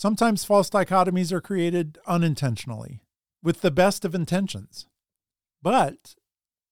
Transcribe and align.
Sometimes 0.00 0.46
false 0.46 0.70
dichotomies 0.70 1.30
are 1.30 1.42
created 1.42 1.98
unintentionally, 2.06 3.02
with 3.42 3.60
the 3.60 3.70
best 3.70 4.02
of 4.06 4.14
intentions. 4.14 4.86
But 5.60 6.14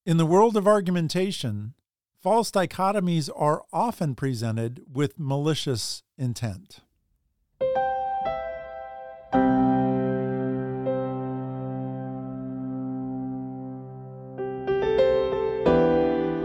in 0.06 0.16
the 0.16 0.24
world 0.24 0.56
of 0.56 0.66
argumentation, 0.66 1.74
false 2.22 2.50
dichotomies 2.50 3.28
are 3.36 3.64
often 3.70 4.14
presented 4.14 4.80
with 4.90 5.18
malicious 5.18 6.02
intent. 6.16 6.80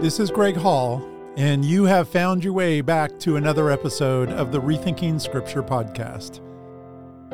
This 0.02 0.20
is 0.20 0.30
Greg 0.30 0.56
Hall, 0.56 1.02
and 1.38 1.64
you 1.64 1.84
have 1.84 2.10
found 2.10 2.44
your 2.44 2.52
way 2.52 2.82
back 2.82 3.18
to 3.20 3.36
another 3.36 3.70
episode 3.70 4.28
of 4.28 4.52
the 4.52 4.60
Rethinking 4.60 5.18
Scripture 5.18 5.62
podcast. 5.62 6.43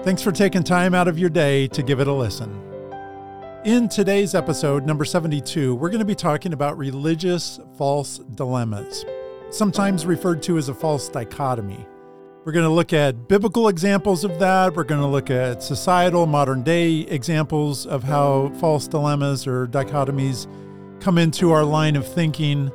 Thanks 0.03 0.23
for 0.23 0.32
taking 0.32 0.62
time 0.62 0.95
out 0.95 1.09
of 1.09 1.18
your 1.18 1.29
day 1.29 1.67
to 1.68 1.82
give 1.82 2.00
it 2.00 2.09
a 2.09 2.13
listen. 2.13 2.50
In 3.67 3.86
today's 3.86 4.35
episode, 4.35 4.86
number 4.86 5.04
72, 5.04 5.75
we're 5.75 5.90
going 5.90 5.99
to 5.99 6.07
be 6.07 6.14
talking 6.14 6.54
about 6.54 6.79
religious 6.79 7.61
false 7.76 8.17
dilemmas, 8.17 9.04
sometimes 9.50 10.07
referred 10.07 10.43
to 10.45 10.57
as 10.57 10.71
a 10.71 10.75
false 10.75 11.11
dichotomy. 11.11 11.86
We're 12.46 12.53
going 12.53 12.64
to 12.64 12.71
look 12.71 12.95
at 12.95 13.29
biblical 13.29 13.68
examples 13.68 14.25
of 14.25 14.39
that. 14.39 14.75
We're 14.75 14.85
going 14.85 15.03
to 15.03 15.07
look 15.07 15.29
at 15.29 15.63
societal, 15.63 16.25
modern 16.25 16.62
day 16.62 17.01
examples 17.01 17.85
of 17.85 18.03
how 18.03 18.54
false 18.59 18.89
dilemmas 18.89 19.46
or 19.46 19.67
dichotomies 19.67 20.46
come 21.03 21.18
into 21.18 21.53
our 21.53 21.62
line 21.62 21.95
of 21.95 22.09
thinking. 22.09 22.73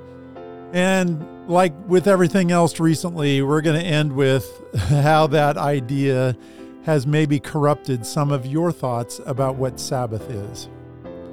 And 0.73 1.49
like 1.49 1.73
with 1.87 2.07
everything 2.07 2.51
else 2.51 2.79
recently, 2.79 3.41
we're 3.41 3.61
going 3.61 3.79
to 3.79 3.85
end 3.85 4.13
with 4.13 4.61
how 4.75 5.25
that 5.25 5.57
idea 5.57 6.37
has 6.85 7.07
maybe 7.07 7.39
corrupted 7.39 8.05
some 8.05 8.31
of 8.31 8.45
your 8.45 8.71
thoughts 8.71 9.19
about 9.25 9.55
what 9.55 9.79
Sabbath 9.79 10.29
is. 10.29 10.69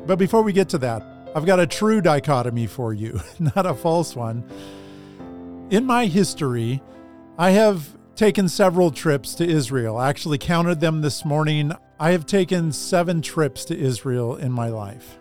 But 0.06 0.18
before 0.18 0.42
we 0.42 0.52
get 0.52 0.70
to 0.70 0.78
that, 0.78 1.04
I've 1.36 1.46
got 1.46 1.60
a 1.60 1.66
true 1.66 2.00
dichotomy 2.00 2.66
for 2.66 2.92
you, 2.92 3.20
not 3.38 3.66
a 3.66 3.74
false 3.74 4.16
one. 4.16 4.44
In 5.70 5.84
my 5.84 6.06
history, 6.06 6.82
I 7.38 7.50
have 7.50 7.96
taken 8.16 8.48
several 8.48 8.90
trips 8.90 9.34
to 9.36 9.46
Israel. 9.46 9.96
I 9.98 10.08
actually 10.08 10.38
counted 10.38 10.80
them 10.80 11.02
this 11.02 11.24
morning. 11.24 11.72
I 12.00 12.12
have 12.12 12.26
taken 12.26 12.72
seven 12.72 13.20
trips 13.22 13.64
to 13.66 13.78
Israel 13.78 14.36
in 14.36 14.52
my 14.52 14.68
life. 14.68 15.18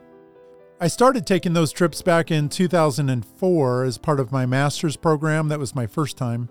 I 0.80 0.88
started 0.88 1.28
taking 1.28 1.54
those 1.54 1.72
trips 1.72 2.02
back 2.02 2.32
in 2.32 2.50
2004 2.50 3.84
as 3.84 3.98
part 3.98 4.20
of 4.20 4.32
my 4.32 4.46
master's 4.46 4.96
program. 4.96 5.50
That 5.50 5.60
was 5.60 5.76
my 5.76 5.88
first 5.88 6.18
time. 6.18 6.50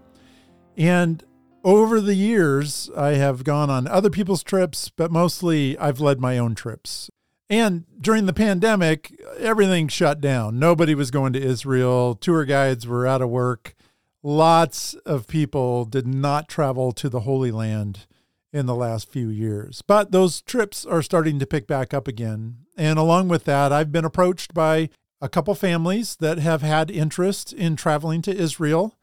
And 0.77 1.25
over 1.65 2.01
the 2.01 2.15
years, 2.15 2.91
I 2.97 3.11
have 3.11 3.45
gone 3.45 3.71
on 3.71 3.87
other 3.87 4.11
people's 4.11 4.43
trips, 4.43 4.91
but 4.91 5.11
mostly 5.11 5.79
I've 5.79 6.01
led 6.01 6.21
my 6.21 6.39
own 6.39 6.55
trips. 6.55 7.11
And 7.49 7.85
during 8.01 8.27
the 8.27 8.33
pandemic, 8.33 9.21
everything 9.39 9.89
shut 9.89 10.21
down. 10.21 10.59
Nobody 10.59 10.95
was 10.95 11.11
going 11.11 11.33
to 11.33 11.43
Israel. 11.43 12.15
Tour 12.15 12.45
guides 12.45 12.87
were 12.87 13.07
out 13.07 13.23
of 13.23 13.29
work. 13.29 13.75
Lots 14.23 14.95
of 15.07 15.27
people 15.27 15.85
did 15.85 16.07
not 16.07 16.49
travel 16.49 16.93
to 16.93 17.09
the 17.09 17.21
Holy 17.21 17.51
Land 17.51 18.07
in 18.53 18.67
the 18.67 18.75
last 18.75 19.11
few 19.11 19.29
years. 19.29 19.83
But 19.83 20.13
those 20.13 20.43
trips 20.43 20.87
are 20.87 21.03
starting 21.03 21.39
to 21.39 21.47
pick 21.47 21.67
back 21.67 21.93
up 21.93 22.07
again. 22.07 22.59
And 22.77 22.99
along 22.99 23.29
with 23.29 23.45
that, 23.45 23.73
I've 23.73 23.93
been 23.93 24.05
approached 24.05 24.55
by 24.55 24.91
a 25.21 25.29
couple 25.29 25.55
families 25.55 26.17
that 26.21 26.39
have 26.39 26.63
had 26.63 26.91
interest 26.91 27.53
in 27.53 27.77
traveling 27.77 28.23
to 28.23 28.37
Israel. 28.37 28.97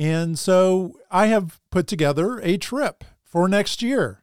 And 0.00 0.38
so 0.38 0.98
I 1.10 1.26
have 1.26 1.60
put 1.70 1.86
together 1.86 2.40
a 2.40 2.56
trip 2.56 3.04
for 3.22 3.46
next 3.46 3.82
year, 3.82 4.22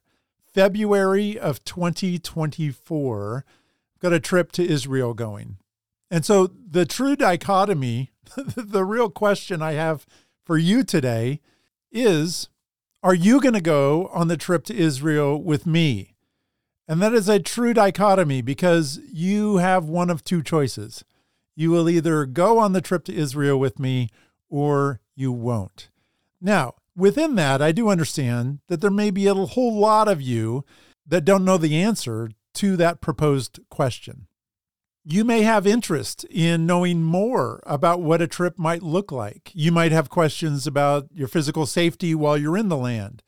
February 0.51 1.37
of 1.37 1.63
2024. 1.65 3.45
Got 3.99 4.11
a 4.11 4.19
trip 4.19 4.51
to 4.53 4.67
Israel 4.67 5.13
going. 5.13 5.57
And 6.09 6.25
so 6.25 6.47
the 6.47 6.87
true 6.87 7.15
dichotomy, 7.15 8.09
the 8.55 8.83
real 8.83 9.11
question 9.11 9.61
I 9.61 9.73
have 9.73 10.07
for 10.43 10.57
you 10.57 10.83
today 10.83 11.41
is 11.91 12.49
are 13.03 13.13
you 13.13 13.39
going 13.39 13.53
to 13.53 13.61
go 13.61 14.07
on 14.07 14.29
the 14.29 14.37
trip 14.37 14.63
to 14.65 14.75
Israel 14.75 15.39
with 15.39 15.67
me? 15.67 16.15
And 16.87 17.03
that 17.03 17.13
is 17.13 17.29
a 17.29 17.39
true 17.39 17.75
dichotomy 17.75 18.41
because 18.41 18.99
you 19.13 19.57
have 19.57 19.85
one 19.85 20.09
of 20.09 20.23
two 20.23 20.41
choices. 20.41 21.05
You 21.55 21.69
will 21.69 21.87
either 21.87 22.25
go 22.25 22.57
on 22.57 22.73
the 22.73 22.81
trip 22.81 23.03
to 23.05 23.13
Israel 23.13 23.59
with 23.59 23.77
me 23.77 24.09
or 24.49 25.01
you 25.17 25.31
won't. 25.31 25.89
Now, 26.39 26.75
within 26.95 27.35
that, 27.35 27.61
I 27.61 27.73
do 27.73 27.89
understand 27.89 28.59
that 28.67 28.79
there 28.79 28.91
may 28.91 29.11
be 29.11 29.27
a 29.27 29.33
whole 29.33 29.77
lot 29.77 30.07
of 30.07 30.21
you 30.21 30.63
that 31.05 31.25
don't 31.25 31.43
know 31.43 31.57
the 31.57 31.75
answer 31.75 32.29
to 32.53 32.77
that 32.77 33.01
proposed 33.01 33.59
question. 33.69 34.27
You 35.03 35.23
may 35.23 35.41
have 35.41 35.65
interest 35.65 36.25
in 36.25 36.65
knowing 36.65 37.01
more 37.01 37.63
about 37.65 38.01
what 38.01 38.21
a 38.21 38.27
trip 38.27 38.59
might 38.59 38.83
look 38.83 39.11
like. 39.11 39.51
You 39.53 39.71
might 39.71 39.91
have 39.91 40.09
questions 40.09 40.67
about 40.67 41.07
your 41.13 41.27
physical 41.27 41.65
safety 41.65 42.13
while 42.13 42.37
you're 42.37 42.57
in 42.57 42.69
the 42.69 42.77
land. 42.77 43.23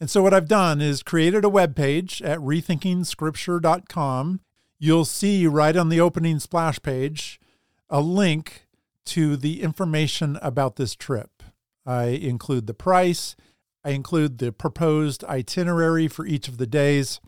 And 0.00 0.08
so, 0.08 0.22
what 0.22 0.32
I've 0.32 0.48
done 0.48 0.80
is 0.80 1.02
created 1.02 1.44
a 1.44 1.48
web 1.48 1.74
page 1.74 2.22
at 2.22 2.38
rethinkingscripture.com. 2.38 4.40
You'll 4.78 5.04
see 5.04 5.46
right 5.46 5.76
on 5.76 5.88
the 5.88 6.00
opening 6.00 6.38
splash 6.38 6.80
page 6.80 7.40
a 7.88 8.00
link 8.00 8.65
to 9.06 9.36
the 9.36 9.62
information 9.62 10.38
about 10.42 10.76
this 10.76 10.94
trip. 10.94 11.42
I 11.84 12.06
include 12.06 12.66
the 12.66 12.74
price, 12.74 13.36
I 13.84 13.90
include 13.90 14.38
the 14.38 14.50
proposed 14.50 15.22
itinerary 15.24 16.08
for 16.08 16.26
each 16.26 16.48
of 16.48 16.58
the 16.58 16.66
days. 16.66 17.20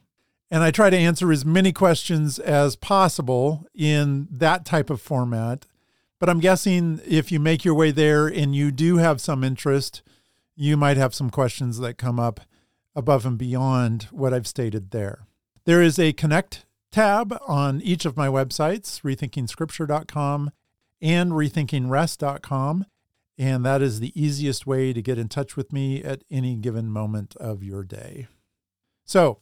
And 0.50 0.62
I 0.64 0.70
try 0.70 0.90
to 0.90 0.96
answer 0.96 1.30
as 1.30 1.44
many 1.44 1.72
questions 1.72 2.38
as 2.38 2.74
possible 2.74 3.66
in 3.74 4.26
that 4.30 4.64
type 4.64 4.90
of 4.90 5.00
format. 5.00 5.66
But 6.18 6.28
I'm 6.28 6.40
guessing 6.40 7.00
if 7.06 7.30
you 7.30 7.38
make 7.38 7.64
your 7.64 7.74
way 7.74 7.92
there 7.92 8.26
and 8.26 8.56
you 8.56 8.72
do 8.72 8.96
have 8.96 9.20
some 9.20 9.44
interest, 9.44 10.02
you 10.56 10.76
might 10.76 10.96
have 10.96 11.14
some 11.14 11.30
questions 11.30 11.78
that 11.78 11.98
come 11.98 12.18
up 12.18 12.40
above 12.96 13.24
and 13.24 13.38
beyond 13.38 14.04
what 14.10 14.34
I've 14.34 14.48
stated 14.48 14.90
there. 14.90 15.26
There 15.64 15.80
is 15.80 15.98
a 15.98 16.12
connect 16.12 16.64
tab 16.90 17.38
on 17.46 17.80
each 17.82 18.04
of 18.04 18.16
my 18.16 18.26
websites, 18.26 19.02
rethinkingscripture.com 19.02 20.50
and 21.00 21.32
rethinkingrest.com. 21.32 22.86
And 23.36 23.64
that 23.64 23.82
is 23.82 24.00
the 24.00 24.20
easiest 24.20 24.66
way 24.66 24.92
to 24.92 25.00
get 25.00 25.18
in 25.18 25.28
touch 25.28 25.56
with 25.56 25.72
me 25.72 26.02
at 26.02 26.24
any 26.30 26.56
given 26.56 26.90
moment 26.90 27.36
of 27.36 27.62
your 27.62 27.84
day. 27.84 28.26
So, 29.04 29.38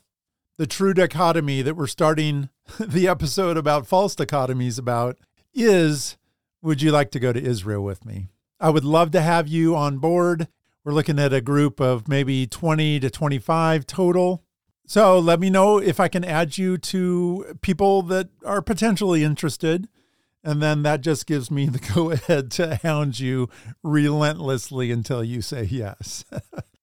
the 0.59 0.67
true 0.67 0.95
dichotomy 0.95 1.63
that 1.63 1.77
we're 1.77 1.87
starting 1.87 2.51
the 2.81 3.09
episode 3.09 3.57
about 3.57 3.87
false 3.87 4.15
dichotomies 4.15 4.79
about 4.79 5.19
is 5.55 6.17
would 6.63 6.83
you 6.83 6.91
like 6.91 7.11
to 7.13 7.21
go 7.21 7.33
to 7.33 7.43
Israel 7.43 7.83
with 7.83 8.05
me? 8.05 8.29
I 8.59 8.71
would 8.71 8.85
love 8.85 9.11
to 9.13 9.21
have 9.21 9.49
you 9.49 9.77
on 9.77 9.99
board. 9.99 10.49
We're 10.85 10.93
looking 10.93 11.19
at 11.19 11.33
a 11.33 11.41
group 11.41 11.81
of 11.81 12.09
maybe 12.09 12.47
20 12.47 13.01
to 13.01 13.11
25 13.11 13.87
total. 13.87 14.43
So 14.87 15.19
let 15.19 15.41
me 15.41 15.51
know 15.51 15.79
if 15.79 15.99
I 15.99 16.09
can 16.09 16.25
add 16.25 16.59
you 16.59 16.79
to 16.79 17.57
people 17.61 18.03
that 18.03 18.29
are 18.45 18.63
potentially 18.63 19.25
interested. 19.25 19.89
And 20.47 20.63
then 20.63 20.85
that 20.85 21.01
just 21.01 21.27
gives 21.27 21.51
me 21.51 21.67
the 21.67 21.81
go 21.95 22.13
ahead 22.13 22.53
to 22.53 22.77
hound 22.77 23.19
you 23.19 23.49
relentlessly 23.83 24.93
until 24.93 25.25
you 25.25 25.43
say 25.43 25.65
yes. 25.65 26.25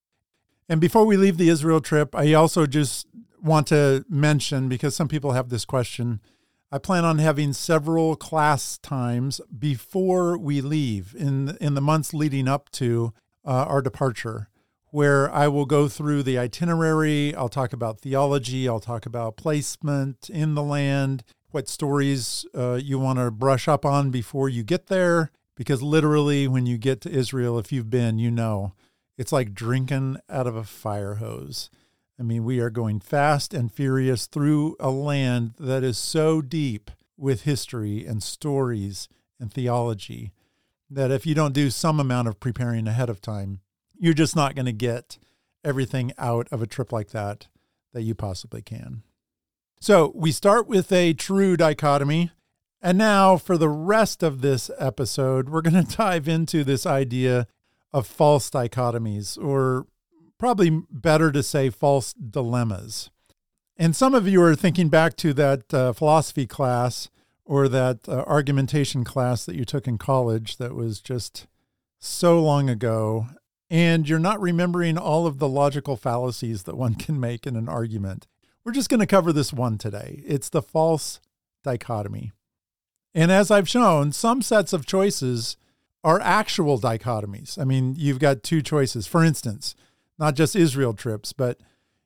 and 0.70 0.82
before 0.82 1.06
we 1.06 1.16
leave 1.16 1.38
the 1.38 1.48
Israel 1.48 1.80
trip, 1.80 2.14
I 2.14 2.34
also 2.34 2.66
just 2.66 3.08
want 3.42 3.68
to 3.68 4.04
mention 4.10 4.68
because 4.68 4.98
some 4.98 5.08
people 5.08 5.32
have 5.32 5.48
this 5.48 5.64
question. 5.64 6.20
I 6.74 6.78
plan 6.78 7.06
on 7.06 7.20
having 7.20 7.54
several 7.54 8.18
class 8.18 8.78
times 8.80 9.40
before 9.58 10.38
we 10.38 10.60
leave 10.60 11.16
in 11.18 11.56
in 11.62 11.74
the 11.74 11.82
months 11.82 12.14
leading 12.14 12.50
up 12.50 12.70
to 12.72 13.14
uh, 13.46 13.66
our 13.70 13.82
departure, 13.82 14.50
where 14.90 15.32
I 15.32 15.48
will 15.48 15.66
go 15.66 15.88
through 15.88 16.24
the 16.24 16.38
itinerary. 16.38 17.34
I'll 17.34 17.48
talk 17.48 17.72
about 17.72 18.02
theology. 18.02 18.68
I'll 18.68 18.82
talk 18.82 19.06
about 19.06 19.38
placement 19.38 20.30
in 20.30 20.56
the 20.56 20.64
land, 20.64 21.24
what 21.54 21.70
stories 21.70 22.46
uh, 22.56 22.80
you 22.82 23.00
want 23.00 23.20
to 23.20 23.32
brush 23.32 23.68
up 23.68 23.86
on 23.86 24.10
before 24.10 24.50
you 24.50 24.64
get 24.64 24.88
there. 24.88 25.32
Because 25.56 25.84
literally, 25.84 26.48
when 26.48 26.66
you 26.66 26.78
get 26.78 27.00
to 27.02 27.12
Israel, 27.12 27.60
if 27.60 27.72
you've 27.72 27.90
been, 27.90 28.18
you 28.18 28.32
know, 28.32 28.74
it's 29.18 29.32
like 29.32 29.54
drinking 29.54 30.18
out 30.30 30.48
of 30.48 30.56
a 30.56 30.64
fire 30.64 31.16
hose. 31.16 31.70
I 32.20 32.24
mean, 32.24 32.44
we 32.44 32.60
are 32.60 32.70
going 32.70 33.00
fast 33.00 33.54
and 33.54 33.72
furious 33.72 34.26
through 34.26 34.76
a 34.80 34.90
land 34.90 35.54
that 35.60 35.84
is 35.84 35.98
so 35.98 36.42
deep 36.42 36.90
with 37.18 37.44
history 37.44 38.06
and 38.06 38.24
stories 38.24 39.08
and 39.40 39.54
theology 39.54 40.32
that 40.90 41.12
if 41.12 41.26
you 41.26 41.36
don't 41.36 41.54
do 41.54 41.70
some 41.70 42.00
amount 42.00 42.28
of 42.28 42.40
preparing 42.40 42.88
ahead 42.88 43.10
of 43.10 43.22
time, 43.22 43.60
you're 43.98 44.14
just 44.14 44.36
not 44.36 44.56
going 44.56 44.66
to 44.66 44.74
get 44.74 45.18
everything 45.64 46.12
out 46.18 46.48
of 46.52 46.62
a 46.62 46.68
trip 46.68 46.92
like 46.92 47.10
that 47.12 47.48
that 47.94 48.02
you 48.02 48.16
possibly 48.16 48.62
can. 48.62 49.04
So 49.84 50.14
we 50.16 50.32
start 50.32 50.66
with 50.66 50.94
a 50.94 51.12
true 51.12 51.58
dichotomy. 51.58 52.32
And 52.82 52.98
now, 52.98 53.36
for 53.36 53.58
the 53.58 53.68
rest 53.68 54.24
of 54.24 54.40
this 54.40 54.72
episode, 54.80 55.50
we're 55.50 55.62
going 55.62 55.86
to 55.86 55.98
dive 55.98 56.26
into 56.26 56.64
this 56.64 56.86
idea 56.86 57.48
of 57.92 58.08
false 58.08 58.50
dichotomies, 58.50 59.38
or 59.38 59.86
probably 60.38 60.70
better 60.90 61.34
to 61.34 61.44
say 61.44 61.70
false 61.70 62.14
dilemmas. 62.14 63.10
And 63.76 63.94
some 63.94 64.16
of 64.16 64.26
you 64.26 64.42
are 64.44 64.56
thinking 64.56 64.88
back 64.88 65.18
to 65.18 65.34
that 65.34 65.74
uh, 65.74 65.92
philosophy 65.92 66.48
class 66.48 67.10
or 67.44 67.68
that 67.68 68.08
uh, 68.08 68.24
argumentation 68.26 69.04
class 69.04 69.44
that 69.44 69.58
you 69.58 69.66
took 69.66 69.86
in 69.86 69.98
college 69.98 70.56
that 70.60 70.76
was 70.76 71.02
just 71.02 71.46
so 72.00 72.42
long 72.42 72.70
ago. 72.70 73.28
And 73.70 74.08
you're 74.08 74.18
not 74.18 74.40
remembering 74.40 74.98
all 74.98 75.28
of 75.28 75.40
the 75.40 75.50
logical 75.50 75.98
fallacies 75.98 76.64
that 76.64 76.78
one 76.78 76.96
can 76.96 77.20
make 77.20 77.46
in 77.46 77.58
an 77.58 77.68
argument. 77.68 78.28
We're 78.66 78.72
just 78.72 78.90
going 78.90 79.00
to 79.02 79.06
cover 79.06 79.34
this 79.34 79.52
one 79.52 79.78
today. 79.78 80.24
It's 80.26 80.50
the 80.50 80.62
false 80.62 81.20
dichotomy. 81.64 82.32
And 83.14 83.32
as 83.32 83.52
I've 83.52 83.70
shown, 83.70 84.12
some 84.12 84.42
sets 84.42 84.74
of 84.74 84.86
choices 84.86 85.58
are 86.04 86.20
actual 86.22 86.80
dichotomies. 86.80 87.60
I 87.60 87.64
mean, 87.64 87.96
you've 87.98 88.20
got 88.20 88.44
two 88.44 88.62
choices. 88.62 89.08
For 89.08 89.24
instance, 89.24 89.76
not 90.18 90.36
just 90.36 90.56
Israel 90.56 90.94
trips, 90.94 91.34
but 91.34 91.60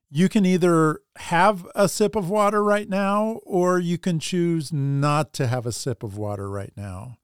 you 0.09 0.29
can 0.29 0.45
either 0.45 1.01
have 1.17 1.67
a 1.75 1.89
sip 1.89 2.15
of 2.15 2.29
water 2.29 2.63
right 2.63 2.87
now 2.87 3.39
or 3.43 3.79
you 3.79 3.97
can 3.97 4.19
choose 4.19 4.71
not 4.71 5.33
to 5.33 5.47
have 5.47 5.65
a 5.65 5.71
sip 5.71 6.03
of 6.03 6.17
water 6.17 6.49
right 6.49 6.73
now. 6.75 7.17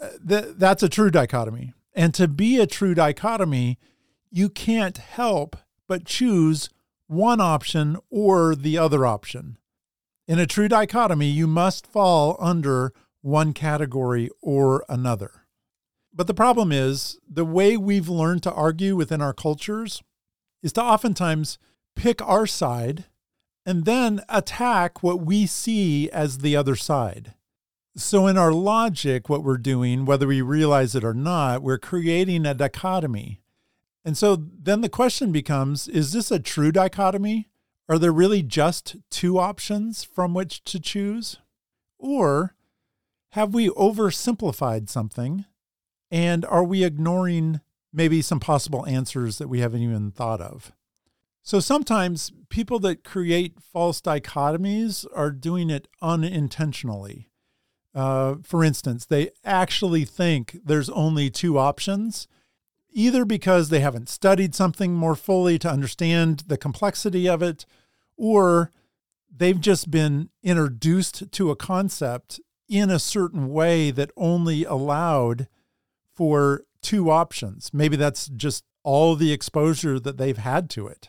Uh, 0.00 0.10
that's 0.22 0.82
a 0.82 0.88
true 0.88 1.10
dichotomy. 1.10 1.72
And 1.94 2.14
to 2.14 2.28
be 2.28 2.58
a 2.58 2.66
true 2.66 2.94
dichotomy, 2.94 3.78
you 4.30 4.48
can't 4.48 4.98
help 4.98 5.56
but 5.86 6.04
choose 6.04 6.68
one 7.08 7.40
option 7.40 7.96
or 8.10 8.54
the 8.54 8.78
other 8.78 9.04
option. 9.04 9.58
In 10.28 10.38
a 10.38 10.46
true 10.46 10.68
dichotomy, 10.68 11.28
you 11.28 11.46
must 11.46 11.86
fall 11.86 12.36
under 12.38 12.92
one 13.22 13.52
category 13.52 14.30
or 14.40 14.84
another. 14.88 15.46
But 16.12 16.26
the 16.26 16.34
problem 16.34 16.70
is 16.70 17.18
the 17.28 17.44
way 17.44 17.76
we've 17.76 18.08
learned 18.08 18.42
to 18.44 18.52
argue 18.52 18.94
within 18.94 19.20
our 19.20 19.32
cultures 19.32 20.02
is 20.62 20.72
to 20.74 20.82
oftentimes 20.82 21.58
pick 21.96 22.20
our 22.22 22.46
side 22.46 23.04
and 23.64 23.84
then 23.84 24.22
attack 24.28 25.02
what 25.02 25.20
we 25.20 25.46
see 25.46 26.10
as 26.10 26.38
the 26.38 26.56
other 26.56 26.76
side. 26.76 27.34
So, 27.96 28.26
in 28.26 28.38
our 28.38 28.52
logic, 28.52 29.28
what 29.28 29.42
we're 29.42 29.58
doing, 29.58 30.04
whether 30.04 30.26
we 30.26 30.40
realize 30.40 30.94
it 30.94 31.04
or 31.04 31.14
not, 31.14 31.62
we're 31.62 31.78
creating 31.78 32.46
a 32.46 32.54
dichotomy. 32.54 33.40
And 34.04 34.16
so 34.16 34.36
then 34.36 34.80
the 34.80 34.88
question 34.88 35.32
becomes 35.32 35.88
is 35.88 36.12
this 36.12 36.30
a 36.30 36.38
true 36.38 36.72
dichotomy? 36.72 37.48
Are 37.88 37.98
there 37.98 38.12
really 38.12 38.42
just 38.42 38.96
two 39.10 39.38
options 39.38 40.04
from 40.04 40.34
which 40.34 40.62
to 40.64 40.78
choose? 40.78 41.38
Or 41.98 42.54
have 43.32 43.54
we 43.54 43.68
oversimplified 43.70 44.88
something 44.88 45.44
and 46.10 46.44
are 46.44 46.64
we 46.64 46.84
ignoring 46.84 47.60
maybe 47.92 48.22
some 48.22 48.40
possible 48.40 48.86
answers 48.86 49.38
that 49.38 49.48
we 49.48 49.60
haven't 49.60 49.82
even 49.82 50.10
thought 50.10 50.40
of? 50.40 50.72
So 51.42 51.60
sometimes 51.60 52.30
people 52.50 52.78
that 52.80 53.04
create 53.04 53.54
false 53.60 54.02
dichotomies 54.02 55.06
are 55.14 55.30
doing 55.30 55.70
it 55.70 55.88
unintentionally. 56.02 57.30
Uh, 57.94 58.36
for 58.42 58.62
instance, 58.62 59.06
they 59.06 59.30
actually 59.44 60.04
think 60.04 60.58
there's 60.62 60.90
only 60.90 61.30
two 61.30 61.58
options, 61.58 62.28
either 62.90 63.24
because 63.24 63.68
they 63.68 63.80
haven't 63.80 64.08
studied 64.08 64.54
something 64.54 64.94
more 64.94 65.14
fully 65.14 65.58
to 65.58 65.70
understand 65.70 66.44
the 66.46 66.56
complexity 66.56 67.28
of 67.28 67.42
it, 67.42 67.66
or 68.16 68.70
they've 69.34 69.60
just 69.60 69.90
been 69.90 70.30
introduced 70.42 71.30
to 71.32 71.50
a 71.50 71.56
concept 71.56 72.40
in 72.68 72.90
a 72.90 72.98
certain 72.98 73.48
way 73.48 73.90
that 73.90 74.10
only 74.16 74.64
allowed 74.64 75.48
for 76.14 76.64
two 76.82 77.10
options. 77.10 77.72
Maybe 77.72 77.96
that's 77.96 78.28
just 78.28 78.64
all 78.82 79.14
the 79.16 79.32
exposure 79.32 79.98
that 80.00 80.18
they've 80.18 80.38
had 80.38 80.70
to 80.70 80.86
it. 80.86 81.08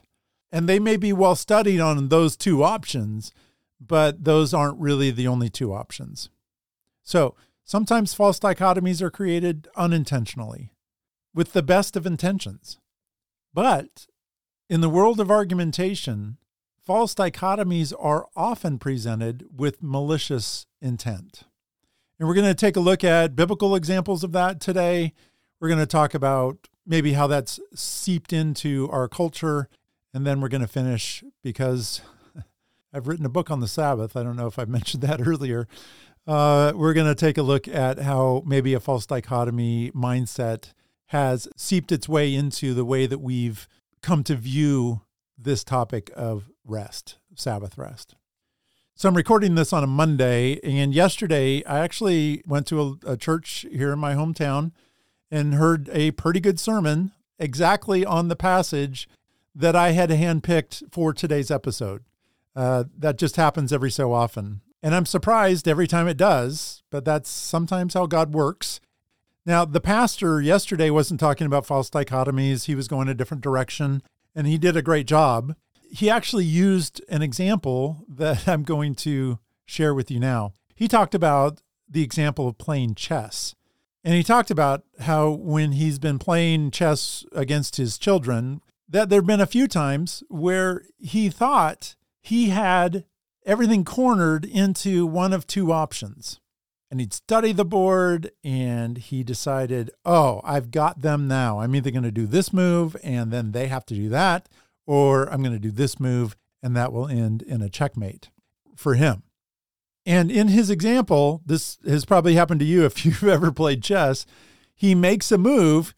And 0.52 0.68
they 0.68 0.80
may 0.80 0.98
be 0.98 1.14
well 1.14 1.36
studied 1.36 1.80
on 1.80 2.10
those 2.10 2.36
two 2.36 2.64
options, 2.64 3.32
but 3.80 4.24
those 4.24 4.54
aren't 4.54 4.80
really 4.80 5.12
the 5.12 5.28
only 5.28 5.50
two 5.50 5.74
options. 5.74 6.30
So 7.04 7.36
sometimes 7.64 8.14
false 8.14 8.40
dichotomies 8.40 9.02
are 9.02 9.12
created 9.12 9.68
unintentionally 9.76 10.72
with 11.34 11.54
the 11.54 11.64
best 11.64 11.96
of 11.96 12.06
intentions. 12.06 12.78
But 13.54 14.08
in 14.70 14.82
the 14.82 14.90
world 14.90 15.20
of 15.20 15.32
argumentation, 15.32 16.38
false 16.86 17.14
dichotomies 17.14 17.94
are 18.00 18.28
often 18.36 18.78
presented 18.80 19.46
with 19.56 19.82
malicious 19.82 20.66
intent. 20.82 21.44
And 22.20 22.28
we're 22.28 22.36
going 22.36 22.48
to 22.48 22.54
take 22.54 22.76
a 22.76 22.82
look 22.82 23.04
at 23.04 23.36
biblical 23.36 23.76
examples 23.76 24.24
of 24.24 24.32
that 24.34 24.60
today. 24.60 25.14
We're 25.60 25.70
going 25.70 25.80
to 25.80 25.86
talk 25.86 26.14
about 26.14 26.68
maybe 26.86 27.14
how 27.14 27.28
that's 27.28 27.60
seeped 27.74 28.34
into 28.34 28.90
our 28.92 29.08
culture. 29.08 29.70
And 30.14 30.26
then 30.26 30.42
we're 30.42 30.50
going 30.50 30.62
to 30.62 30.68
finish 30.68 31.24
because 31.42 32.02
I've 32.94 33.08
written 33.08 33.26
a 33.26 33.30
book 33.30 33.50
on 33.50 33.60
the 33.60 33.68
Sabbath. 33.68 34.18
I 34.18 34.24
don't 34.24 34.36
know 34.36 34.48
if 34.48 34.60
I 34.60 34.66
mentioned 34.68 35.04
that 35.04 35.26
earlier. 35.26 35.68
Uh, 36.28 36.74
we're 36.76 36.94
going 36.94 37.08
to 37.08 37.16
take 37.16 37.38
a 37.38 37.44
look 37.44 37.68
at 37.68 38.00
how 38.00 38.44
maybe 38.46 38.74
a 38.74 38.80
false 38.80 39.06
dichotomy 39.06 39.92
mindset 39.92 40.74
has 41.10 41.48
seeped 41.56 41.92
its 41.92 42.08
way 42.08 42.34
into 42.34 42.74
the 42.74 42.86
way 42.86 43.06
that 43.06 43.20
we've 43.20 43.68
come 44.02 44.24
to 44.24 44.36
view 44.36 45.02
this 45.38 45.64
topic 45.64 46.12
of 46.16 46.50
rest, 46.66 47.18
Sabbath 47.36 47.78
rest. 47.78 48.16
So 48.96 49.10
I'm 49.10 49.16
recording 49.16 49.56
this 49.56 49.74
on 49.74 49.84
a 49.84 49.88
Monday, 49.88 50.60
and 50.62 50.94
yesterday 50.94 51.64
I 51.66 51.80
actually 51.80 52.44
went 52.46 52.68
to 52.68 52.82
a, 52.82 53.12
a, 53.14 53.18
church 53.18 53.66
here 53.72 53.94
in 53.94 54.00
my 54.00 54.14
hometown 54.14 54.72
and 55.32 55.56
heard 55.56 55.90
a 55.94 56.12
pretty 56.12 56.40
good 56.40 56.60
sermon 56.60 57.12
exactly 57.40 58.06
on 58.06 58.28
the 58.28 58.36
passage 58.36 59.08
that 59.56 59.76
I 59.76 59.92
had 59.92 60.10
handpicked 60.10 60.92
for 60.92 61.14
today's 61.14 61.50
episode. 61.50 62.04
Uh, 62.56 62.84
that 62.98 63.18
just 63.18 63.36
happens 63.36 63.74
every 63.74 63.92
so 63.92 64.14
often. 64.14 64.62
And 64.84 64.94
I'm 64.94 65.06
surprised 65.06 65.68
every 65.68 65.88
time 65.88 66.08
it 66.08 66.18
does, 66.18 66.84
but 66.92 67.06
that's 67.06 67.30
sometimes 67.30 67.94
how 67.94 68.06
God 68.06 68.34
works. 68.34 68.80
Now, 69.50 69.66
the 69.66 69.82
pastor 69.82 70.40
yesterday 70.40 70.90
wasn't 70.90 71.20
talking 71.20 71.48
about 71.48 71.66
false 71.66 71.90
dichotomies, 71.90 72.66
he 72.66 72.76
was 72.76 72.88
going 72.88 73.10
a 73.10 73.14
different 73.14 73.44
direction, 73.44 74.02
and 74.36 74.46
he 74.48 74.58
did 74.58 74.78
a 74.78 74.82
great 74.82 75.08
job 75.08 75.56
he 75.90 76.10
actually 76.10 76.46
used 76.46 77.02
an 77.10 77.22
example 77.22 78.06
that 78.08 78.48
I'm 78.48 78.64
going 78.64 78.96
to 78.96 79.40
share 79.66 79.94
with 79.94 80.10
you 80.10 80.20
now. 80.20 80.54
He 80.76 80.88
talked 80.88 81.16
about 81.16 81.62
the 81.90 82.04
example 82.04 82.48
of 82.48 82.58
playing 82.58 82.96
chess. 82.96 83.56
And 84.04 84.14
he 84.14 84.24
talked 84.24 84.50
about 84.50 84.84
how 85.02 85.32
when 85.32 85.74
he's 85.74 86.00
been 86.00 86.20
playing 86.20 86.72
chess 86.72 87.26
against 87.34 87.76
his 87.76 87.98
children, 87.98 88.62
that 88.88 89.10
there 89.10 89.20
have 89.20 89.28
been 89.28 89.42
a 89.42 89.46
few 89.46 89.68
times 89.68 90.24
where 90.30 90.84
he 90.98 91.30
thought 91.30 91.96
he 92.22 92.50
had 92.50 93.04
everything 93.46 93.84
cornered 93.84 94.46
into 94.46 95.06
one 95.06 95.34
of 95.34 95.46
two 95.46 95.74
options. 95.74 96.40
And 96.92 97.00
he'd 97.00 97.14
study 97.14 97.52
the 97.52 97.66
board 97.66 98.32
and 98.44 98.98
he 98.98 99.24
decided, 99.24 99.92
oh, 100.06 100.42
I've 100.44 100.72
got 100.72 101.02
them 101.02 101.28
now. 101.28 101.60
I'm 101.60 101.76
either 101.76 101.92
going 101.92 102.04
to 102.04 102.12
do 102.12 102.26
this 102.26 102.52
move 102.52 102.98
and 103.04 103.32
then 103.32 103.52
they 103.52 103.68
have 103.68 103.86
to 103.88 103.94
do 103.94 104.10
that, 104.10 104.50
or 104.88 105.32
I'm 105.32 105.44
going 105.44 105.54
to 105.54 105.60
do 105.60 105.72
this 105.72 106.00
move 106.00 106.36
and 106.64 106.76
that 106.76 106.92
will 106.92 107.08
end 107.08 107.42
in 107.44 107.62
a 107.62 107.70
checkmate 107.70 108.30
for 108.76 108.96
him. 108.96 109.24
And 110.06 110.32
in 110.32 110.48
his 110.48 110.70
example, 110.70 111.42
this 111.46 111.78
has 111.86 112.06
probably 112.06 112.34
happened 112.34 112.60
to 112.62 112.66
you 112.66 112.86
if 112.86 113.06
you've 113.06 113.24
ever 113.24 113.52
played 113.52 113.84
chess. 113.84 114.26
He 114.74 114.96
makes 114.96 115.32
a 115.32 115.38
move 115.38 115.94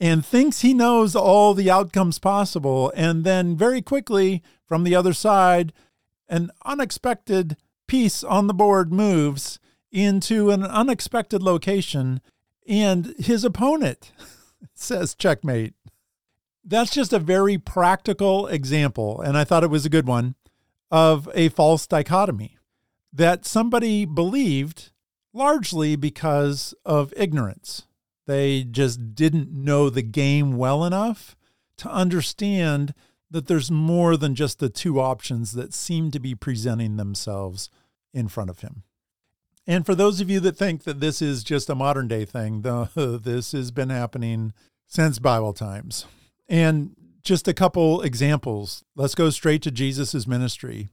and 0.00 0.26
thinks 0.26 0.60
he 0.62 0.74
knows 0.74 1.14
all 1.14 1.54
the 1.54 1.70
outcomes 1.70 2.18
possible. 2.18 2.92
And 2.96 3.24
then 3.24 3.56
very 3.56 3.80
quickly 3.80 4.42
from 4.66 4.82
the 4.82 4.96
other 4.96 5.12
side, 5.12 5.72
an 6.28 6.50
unexpected 6.64 7.56
piece 7.86 8.24
on 8.24 8.46
the 8.46 8.54
board 8.54 8.92
moves 8.92 9.60
into 9.92 10.50
an 10.50 10.64
unexpected 10.64 11.42
location, 11.42 12.20
and 12.66 13.14
his 13.18 13.44
opponent 13.44 14.12
says 14.74 15.14
checkmate 15.14 15.74
that's 16.64 16.92
just 16.92 17.12
a 17.12 17.18
very 17.18 17.58
practical 17.58 18.46
example, 18.46 19.20
and 19.20 19.36
I 19.36 19.44
thought 19.44 19.64
it 19.64 19.70
was 19.70 19.84
a 19.84 19.90
good 19.90 20.06
one, 20.06 20.34
of 20.90 21.28
a 21.34 21.48
false 21.48 21.86
dichotomy 21.86 22.58
that 23.12 23.44
somebody 23.44 24.04
believed 24.04 24.90
largely 25.32 25.96
because 25.96 26.74
of 26.84 27.12
ignorance. 27.16 27.84
They 28.26 28.62
just 28.64 29.14
didn't 29.14 29.50
know 29.50 29.90
the 29.90 30.02
game 30.02 30.56
well 30.56 30.84
enough 30.84 31.34
to 31.78 31.90
understand 31.90 32.94
that 33.30 33.46
there's 33.46 33.70
more 33.70 34.16
than 34.16 34.34
just 34.34 34.58
the 34.58 34.68
two 34.68 35.00
options 35.00 35.52
that 35.52 35.74
seem 35.74 36.10
to 36.10 36.20
be 36.20 36.34
presenting 36.34 36.96
themselves 36.96 37.70
in 38.12 38.28
front 38.28 38.50
of 38.50 38.60
him. 38.60 38.82
And 39.66 39.86
for 39.86 39.94
those 39.94 40.20
of 40.20 40.28
you 40.28 40.40
that 40.40 40.56
think 40.56 40.84
that 40.84 41.00
this 41.00 41.22
is 41.22 41.44
just 41.44 41.70
a 41.70 41.74
modern 41.74 42.08
day 42.08 42.24
thing, 42.24 42.62
this 42.94 43.52
has 43.52 43.70
been 43.70 43.90
happening 43.90 44.52
since 44.86 45.18
Bible 45.18 45.52
times. 45.52 46.06
And 46.48 46.96
just 47.22 47.46
a 47.46 47.54
couple 47.54 48.02
examples. 48.02 48.84
Let's 48.96 49.14
go 49.14 49.30
straight 49.30 49.62
to 49.62 49.70
Jesus' 49.70 50.26
ministry. 50.26 50.90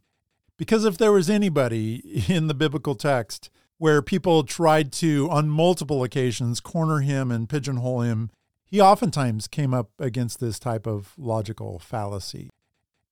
Because 0.58 0.86
if 0.86 0.98
there 0.98 1.12
was 1.12 1.30
anybody 1.30 2.24
in 2.28 2.48
the 2.48 2.54
biblical 2.54 2.96
text 2.96 3.50
where 3.78 4.02
people 4.02 4.44
tried 4.44 4.92
to, 4.92 5.30
on 5.32 5.50
multiple 5.50 6.04
occasions, 6.04 6.60
corner 6.60 7.00
him 7.00 7.32
and 7.32 7.50
pigeonhole 7.50 8.02
him, 8.02 8.30
he 8.66 8.80
oftentimes 8.80 9.48
came 9.48 9.74
up 9.74 9.90
against 9.98 10.40
this 10.40 10.60
type 10.60 10.86
of 10.86 11.14
logical 11.18 11.80
fallacy. 11.80 12.50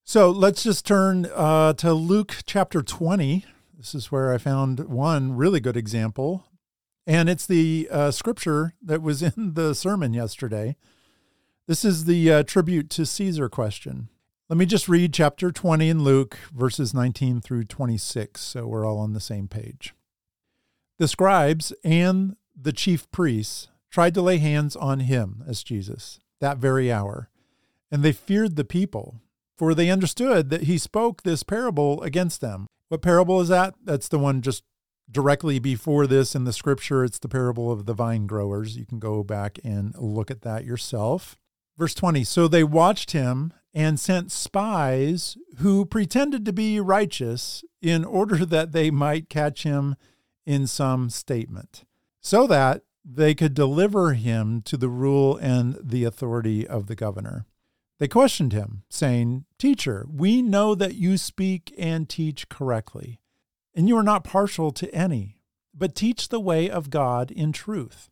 So 0.04 0.30
let's 0.30 0.64
just 0.64 0.86
turn 0.86 1.28
uh, 1.34 1.74
to 1.74 1.94
Luke 1.94 2.36
chapter 2.46 2.82
20. 2.82 3.46
This 3.78 3.94
is 3.94 4.12
where 4.12 4.34
I 4.34 4.40
found 4.40 4.80
one 4.90 5.38
really 5.38 5.60
good 5.60 5.78
example. 5.78 6.48
And 7.06 7.30
it's 7.30 7.46
the 7.46 7.88
uh, 7.92 8.10
scripture 8.10 8.74
that 8.82 9.04
was 9.04 9.22
in 9.38 9.54
the 9.54 9.76
sermon 9.76 10.14
yesterday. 10.16 10.76
This 11.68 11.86
is 11.86 12.06
the 12.06 12.32
uh, 12.32 12.44
tribute 12.44 12.90
to 12.92 13.06
Caesar 13.06 13.50
question. 13.50 14.10
Let 14.50 14.58
me 14.58 14.66
just 14.66 14.90
read 14.90 15.14
chapter 15.14 15.52
20 15.52 15.90
in 15.90 16.04
Luke, 16.04 16.38
verses 16.56 16.94
19 16.94 17.42
through 17.42 17.66
26, 17.66 18.40
so 18.42 18.66
we're 18.66 18.86
all 18.86 18.98
on 18.98 19.14
the 19.14 19.20
same 19.20 19.48
page. 19.48 19.94
The 20.98 21.08
scribes 21.08 21.74
and 21.84 22.38
the 22.60 22.72
chief 22.72 23.12
priests 23.12 23.68
tried 23.92 24.14
to 24.14 24.22
lay 24.22 24.38
hands 24.38 24.76
on 24.76 25.02
him, 25.02 25.44
as 25.46 25.64
Jesus, 25.64 26.22
that 26.40 26.58
very 26.58 26.90
hour, 26.90 27.30
and 27.92 28.04
they 28.04 28.14
feared 28.14 28.56
the 28.56 28.64
people, 28.64 29.20
for 29.58 29.76
they 29.76 29.90
understood 29.90 30.50
that 30.50 30.64
he 30.64 30.78
spoke 30.78 31.24
this 31.24 31.44
parable 31.44 32.02
against 32.02 32.40
them. 32.40 32.68
What 32.90 33.02
parable 33.02 33.42
is 33.42 33.50
that? 33.50 33.76
That's 33.84 34.08
the 34.08 34.20
one 34.20 34.42
just 34.42 34.64
directly 35.10 35.60
before 35.60 36.08
this 36.08 36.36
in 36.36 36.44
the 36.44 36.54
scripture. 36.54 37.04
It's 37.04 37.20
the 37.20 37.30
parable 37.30 37.72
of 37.72 37.86
the 37.86 37.94
vine 37.94 38.28
growers. 38.28 38.78
You 38.78 38.86
can 38.86 39.00
go 39.00 39.24
back 39.24 39.60
and 39.64 39.96
look 39.98 40.32
at 40.32 40.42
that 40.42 40.66
yourself. 40.66 41.38
Verse 41.78 41.94
20 41.94 42.24
So 42.24 42.48
they 42.48 42.64
watched 42.64 43.12
him 43.12 43.54
and 43.74 44.00
sent 44.00 44.32
spies 44.32 45.38
who 45.58 45.86
pretended 45.86 46.46
to 46.46 46.54
be 46.54 46.80
righteous 46.80 47.64
in 47.82 48.04
order 48.04 48.46
that 48.46 48.72
they 48.72 48.90
might 48.90 49.30
catch 49.30 49.64
him 49.64 49.96
in 50.46 50.66
some 50.66 51.10
statement, 51.10 51.84
so 52.22 52.48
that 52.48 52.82
they 53.04 53.36
could 53.36 53.54
deliver 53.54 54.14
him 54.14 54.62
to 54.62 54.78
the 54.78 54.90
rule 54.90 55.38
and 55.38 55.78
the 55.82 56.06
authority 56.06 56.66
of 56.66 56.88
the 56.88 56.96
governor. 56.96 57.46
They 58.00 58.08
questioned 58.08 58.54
him, 58.54 58.84
saying, 58.90 59.46
Teacher, 59.58 60.06
we 60.12 60.42
know 60.42 60.76
that 60.76 60.96
you 60.96 61.18
speak 61.18 61.74
and 61.78 62.08
teach 62.08 62.48
correctly, 62.48 63.20
and 63.74 63.88
you 63.88 63.98
are 63.98 64.04
not 64.04 64.24
partial 64.24 64.72
to 64.74 64.94
any, 64.94 65.38
but 65.74 65.96
teach 65.96 66.30
the 66.30 66.40
way 66.40 66.70
of 66.70 66.90
God 66.90 67.32
in 67.32 67.52
truth. 67.52 68.10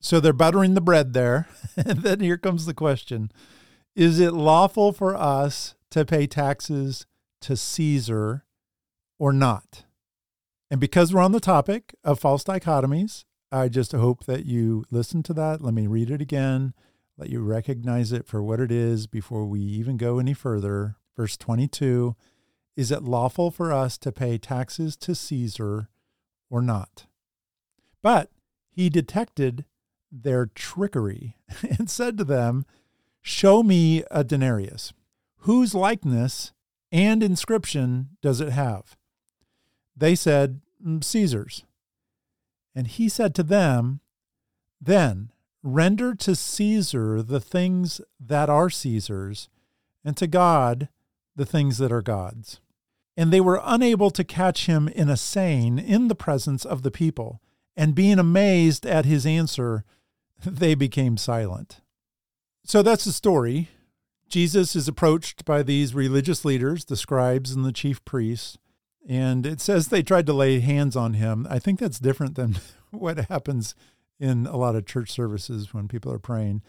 So 0.00 0.20
they're 0.20 0.32
buttering 0.32 0.74
the 0.74 0.80
bread 0.80 1.14
there. 1.14 1.48
and 1.76 2.02
then 2.02 2.20
here 2.20 2.38
comes 2.38 2.66
the 2.66 2.74
question 2.74 3.32
Is 3.96 4.20
it 4.20 4.32
lawful 4.32 4.92
for 4.92 5.16
us 5.16 5.74
to 5.90 6.04
pay 6.04 6.26
taxes 6.26 7.06
to 7.40 7.56
Caesar 7.56 8.44
or 9.18 9.32
not? 9.32 9.84
And 10.70 10.80
because 10.80 11.12
we're 11.12 11.22
on 11.22 11.32
the 11.32 11.40
topic 11.40 11.94
of 12.04 12.18
false 12.18 12.44
dichotomies, 12.44 13.24
I 13.50 13.68
just 13.68 13.92
hope 13.92 14.24
that 14.24 14.44
you 14.44 14.84
listen 14.90 15.22
to 15.24 15.34
that. 15.34 15.62
Let 15.62 15.74
me 15.74 15.86
read 15.86 16.10
it 16.10 16.20
again, 16.20 16.74
let 17.16 17.30
you 17.30 17.40
recognize 17.40 18.12
it 18.12 18.26
for 18.26 18.42
what 18.42 18.60
it 18.60 18.72
is 18.72 19.06
before 19.06 19.46
we 19.46 19.60
even 19.60 19.96
go 19.96 20.18
any 20.18 20.34
further. 20.34 20.96
Verse 21.16 21.36
22 21.36 22.16
Is 22.76 22.90
it 22.90 23.02
lawful 23.02 23.50
for 23.50 23.72
us 23.72 23.96
to 23.98 24.12
pay 24.12 24.38
taxes 24.38 24.96
to 24.96 25.14
Caesar 25.14 25.88
or 26.50 26.60
not? 26.60 27.06
But 28.02 28.30
he 28.70 28.90
detected 28.90 29.64
their 30.10 30.46
trickery 30.46 31.36
and 31.78 31.88
said 31.88 32.18
to 32.18 32.24
them, 32.24 32.66
Show 33.22 33.62
me 33.62 34.02
a 34.10 34.22
denarius. 34.24 34.92
Whose 35.38 35.74
likeness 35.74 36.52
and 36.92 37.22
inscription 37.22 38.10
does 38.20 38.40
it 38.40 38.50
have? 38.50 38.96
They 39.96 40.14
said, 40.14 40.60
mm, 40.84 41.02
Caesar's. 41.02 41.64
And 42.74 42.86
he 42.86 43.08
said 43.08 43.34
to 43.36 43.42
them, 43.42 44.00
Then 44.80 45.30
render 45.64 46.14
to 46.14 46.36
Caesar 46.36 47.22
the 47.22 47.40
things 47.40 48.00
that 48.20 48.50
are 48.50 48.70
Caesar's, 48.70 49.48
and 50.04 50.16
to 50.18 50.26
God 50.26 50.88
the 51.34 51.46
things 51.46 51.78
that 51.78 51.90
are 51.90 52.02
God's. 52.02 52.60
And 53.16 53.32
they 53.32 53.40
were 53.40 53.60
unable 53.64 54.10
to 54.10 54.22
catch 54.22 54.66
him 54.66 54.88
in 54.88 55.08
a 55.08 55.16
saying 55.16 55.78
in 55.78 56.08
the 56.08 56.14
presence 56.14 56.64
of 56.64 56.82
the 56.82 56.90
people. 56.90 57.40
And 57.76 57.94
being 57.94 58.18
amazed 58.18 58.86
at 58.86 59.06
his 59.06 59.24
answer, 59.24 59.84
they 60.44 60.74
became 60.74 61.16
silent. 61.16 61.80
So 62.64 62.82
that's 62.82 63.04
the 63.04 63.12
story. 63.12 63.70
Jesus 64.28 64.76
is 64.76 64.86
approached 64.86 65.44
by 65.44 65.62
these 65.62 65.94
religious 65.94 66.44
leaders, 66.44 66.84
the 66.84 66.96
scribes 66.96 67.52
and 67.52 67.64
the 67.64 67.72
chief 67.72 68.04
priests, 68.04 68.58
and 69.06 69.44
it 69.44 69.60
says 69.60 69.88
they 69.88 70.02
tried 70.02 70.26
to 70.26 70.32
lay 70.32 70.60
hands 70.60 70.96
on 70.96 71.14
him. 71.14 71.46
I 71.50 71.58
think 71.58 71.78
that's 71.78 71.98
different 71.98 72.34
than 72.34 72.56
what 72.90 73.18
happens 73.28 73.74
in 74.18 74.46
a 74.46 74.56
lot 74.56 74.76
of 74.76 74.86
church 74.86 75.10
services 75.10 75.74
when 75.74 75.88
people 75.88 76.12
are 76.12 76.18
praying. 76.18 76.62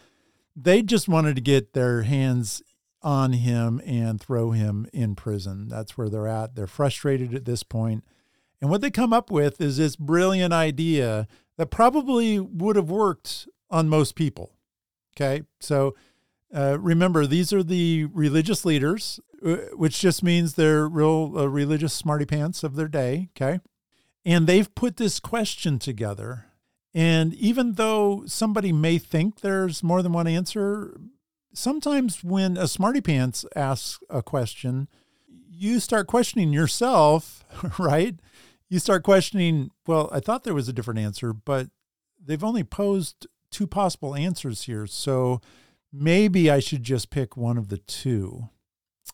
They 0.55 0.81
just 0.81 1.07
wanted 1.07 1.35
to 1.35 1.41
get 1.41 1.73
their 1.73 2.03
hands 2.03 2.61
on 3.01 3.33
him 3.33 3.81
and 3.85 4.19
throw 4.19 4.51
him 4.51 4.87
in 4.91 5.15
prison. 5.15 5.67
That's 5.67 5.97
where 5.97 6.09
they're 6.09 6.27
at. 6.27 6.55
They're 6.55 6.67
frustrated 6.67 7.35
at 7.35 7.45
this 7.45 7.61
point. 7.61 8.03
And 8.61 8.71
what 8.71 8.81
they 8.81 8.89
come 8.89 9.13
up 9.13 9.29
with 9.29 9.61
is 9.61 9.77
this 9.77 9.95
brilliant 9.95 10.53
idea 10.53 11.27
that 11.57 11.67
probably 11.67 12.39
would 12.39 12.75
have 12.75 12.89
worked 12.89 13.47
on 13.69 13.89
most 13.89 14.15
people. 14.15 14.53
Okay. 15.15 15.43
So 15.59 15.95
uh, 16.53 16.77
remember, 16.79 17.27
these 17.27 17.53
are 17.53 17.63
the 17.63 18.05
religious 18.05 18.65
leaders, 18.65 19.19
uh, 19.45 19.57
which 19.73 19.99
just 19.99 20.23
means 20.23 20.53
they're 20.53 20.87
real 20.87 21.33
uh, 21.37 21.49
religious 21.49 21.93
smarty 21.93 22.25
pants 22.25 22.63
of 22.63 22.75
their 22.75 22.87
day. 22.87 23.29
Okay. 23.35 23.59
And 24.25 24.47
they've 24.47 24.73
put 24.73 24.97
this 24.97 25.19
question 25.19 25.77
together. 25.77 26.45
And 26.95 27.33
even 27.33 27.73
though 27.73 28.23
somebody 28.25 28.71
may 28.71 28.97
think 28.99 29.41
there's 29.41 29.83
more 29.83 30.01
than 30.01 30.13
one 30.13 30.27
answer, 30.27 30.97
sometimes 31.53 32.23
when 32.23 32.55
a 32.55 32.69
smarty 32.69 33.01
pants 33.01 33.45
asks 33.53 33.99
a 34.09 34.23
question, 34.23 34.87
you 35.27 35.81
start 35.81 36.07
questioning 36.07 36.53
yourself, 36.53 37.43
right? 37.79 38.15
You 38.69 38.79
start 38.79 39.03
questioning, 39.03 39.71
well, 39.85 40.09
I 40.13 40.21
thought 40.21 40.45
there 40.45 40.53
was 40.53 40.69
a 40.69 40.73
different 40.73 41.01
answer, 41.01 41.33
but 41.33 41.67
they've 42.17 42.43
only 42.43 42.63
posed 42.63 43.27
two 43.51 43.67
possible 43.67 44.15
answers 44.15 44.63
here. 44.63 44.87
So 44.87 45.41
maybe 45.91 46.49
I 46.49 46.59
should 46.59 46.83
just 46.83 47.09
pick 47.09 47.35
one 47.35 47.57
of 47.57 47.67
the 47.67 47.77
two. 47.77 48.47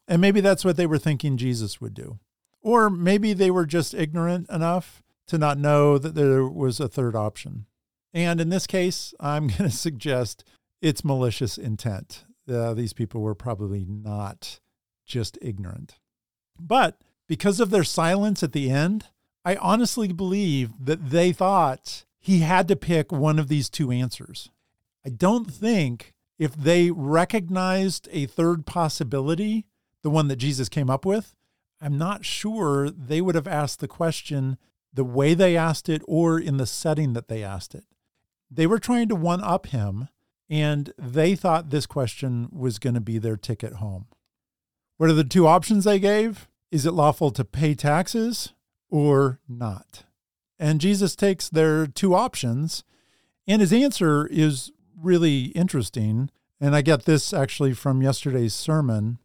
And 0.08 0.22
maybe 0.22 0.40
that's 0.40 0.64
what 0.64 0.78
they 0.78 0.86
were 0.86 1.00
thinking 1.00 1.36
Jesus 1.36 1.82
would 1.82 1.96
do. 1.96 2.20
Or 2.62 2.92
maybe 2.92 3.34
they 3.34 3.50
were 3.50 3.66
just 3.66 3.96
ignorant 3.96 4.50
enough 4.52 5.02
to 5.28 5.40
not 5.40 5.58
know 5.58 5.98
that 5.98 6.14
there 6.14 6.46
was 6.46 6.80
a 6.80 6.88
third 6.88 7.16
option. 7.16 7.66
And 8.13 8.41
in 8.41 8.50
this 8.50 8.68
case, 8.68 9.13
I'm 9.20 9.48
going 9.48 9.70
to 9.70 9.72
suggest 9.72 10.44
it's 10.82 11.06
malicious 11.06 11.58
intent. 11.58 12.25
Uh, 12.50 12.74
these 12.74 12.94
people 12.94 13.22
were 13.22 13.36
probably 13.36 13.86
not 13.88 14.60
just 15.06 15.38
ignorant. 15.41 16.00
But 16.60 17.01
because 17.27 17.60
of 17.60 17.70
their 17.70 17.84
silence 17.84 18.44
at 18.44 18.51
the 18.51 18.70
end, 18.70 19.06
I 19.44 19.56
honestly 19.56 20.12
believe 20.12 20.72
that 20.80 21.10
they 21.10 21.32
thought 21.32 22.06
he 22.20 22.39
had 22.39 22.68
to 22.68 22.75
pick 22.75 23.12
one 23.12 23.39
of 23.39 23.48
these 23.48 23.70
two 23.70 23.91
answers. 23.91 24.50
I 25.06 25.10
don't 25.10 25.50
think 25.50 26.13
if 26.38 26.56
they 26.56 26.91
recognized 26.91 28.08
a 28.12 28.25
third 28.25 28.65
possibility, 28.65 29.65
the 30.03 30.10
one 30.10 30.27
that 30.27 30.36
Jesus 30.38 30.70
came 30.70 30.89
up 30.89 31.06
with, 31.06 31.36
I'm 31.80 31.98
not 31.98 32.25
sure 32.25 32.89
they 32.89 33.22
would 33.22 33.36
have 33.36 33.48
asked 33.48 33.80
the 33.80 33.88
question 33.88 34.58
the 34.94 35.03
way 35.03 35.34
they 35.34 35.58
asked 35.58 35.89
it 35.89 36.01
or 36.08 36.39
in 36.39 36.58
the 36.58 36.65
setting 36.65 37.13
that 37.13 37.27
they 37.27 37.44
asked 37.44 37.74
it. 37.74 37.86
They 38.53 38.67
were 38.67 38.79
trying 38.79 39.08
to 39.08 39.15
one 39.15 39.41
up 39.41 39.67
him, 39.67 40.10
and 40.50 40.93
they 40.98 41.36
thought 41.36 41.70
this 41.70 41.86
question 41.86 42.50
was 42.51 42.79
going 42.79 42.96
to 42.96 43.00
be 43.01 43.17
their 43.17 43.38
ticket 43.38 43.75
home. 43.75 44.08
What 44.98 45.10
are 45.10 45.13
the 45.13 45.24
two 45.24 45.48
options 45.48 45.86
they 45.86 46.00
gave? 46.00 46.50
Is 46.70 46.86
it 46.86 46.91
lawful 46.91 47.31
to 47.31 47.46
pay 47.46 47.74
taxes 47.74 48.53
or 48.89 49.39
not? 49.48 50.03
And 50.60 50.81
Jesus 50.81 51.15
takes 51.15 51.50
their 51.50 51.88
two 51.88 52.13
options, 52.13 52.84
and 53.48 53.62
his 53.62 53.74
answer 53.74 54.27
is 54.27 54.72
really 55.01 55.46
interesting. 55.46 56.29
And 56.60 56.75
I 56.75 56.81
get 56.81 57.05
this 57.05 57.34
actually 57.34 57.74
from 57.74 58.03
yesterday's 58.03 58.53
sermon. 58.53 59.17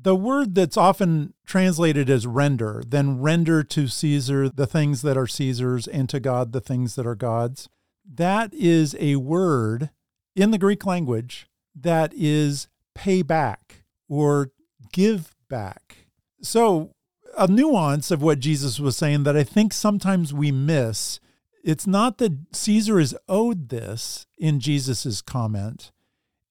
The 0.00 0.14
word 0.14 0.54
that's 0.54 0.76
often 0.76 1.34
translated 1.44 2.08
as 2.08 2.26
render, 2.26 2.84
then 2.86 3.20
render 3.20 3.64
to 3.64 3.88
Caesar 3.88 4.48
the 4.48 4.66
things 4.66 5.02
that 5.02 5.16
are 5.16 5.26
Caesar's 5.26 5.88
and 5.88 6.08
to 6.10 6.20
God 6.20 6.52
the 6.52 6.60
things 6.60 6.94
that 6.94 7.06
are 7.06 7.16
God's. 7.16 7.68
That 8.12 8.54
is 8.54 8.96
a 8.98 9.16
word 9.16 9.90
in 10.34 10.50
the 10.50 10.58
Greek 10.58 10.86
language 10.86 11.46
that 11.74 12.12
is 12.14 12.68
pay 12.94 13.22
back 13.22 13.84
or 14.08 14.50
give 14.92 15.34
back. 15.48 16.08
So 16.42 16.92
a 17.36 17.46
nuance 17.46 18.10
of 18.10 18.22
what 18.22 18.40
Jesus 18.40 18.80
was 18.80 18.96
saying 18.96 19.24
that 19.24 19.36
I 19.36 19.44
think 19.44 19.72
sometimes 19.72 20.32
we 20.32 20.50
miss. 20.50 21.20
It's 21.64 21.86
not 21.86 22.18
that 22.18 22.36
Caesar 22.52 22.98
is 22.98 23.16
owed 23.28 23.68
this 23.68 24.26
in 24.36 24.60
Jesus's 24.60 25.20
comment. 25.20 25.92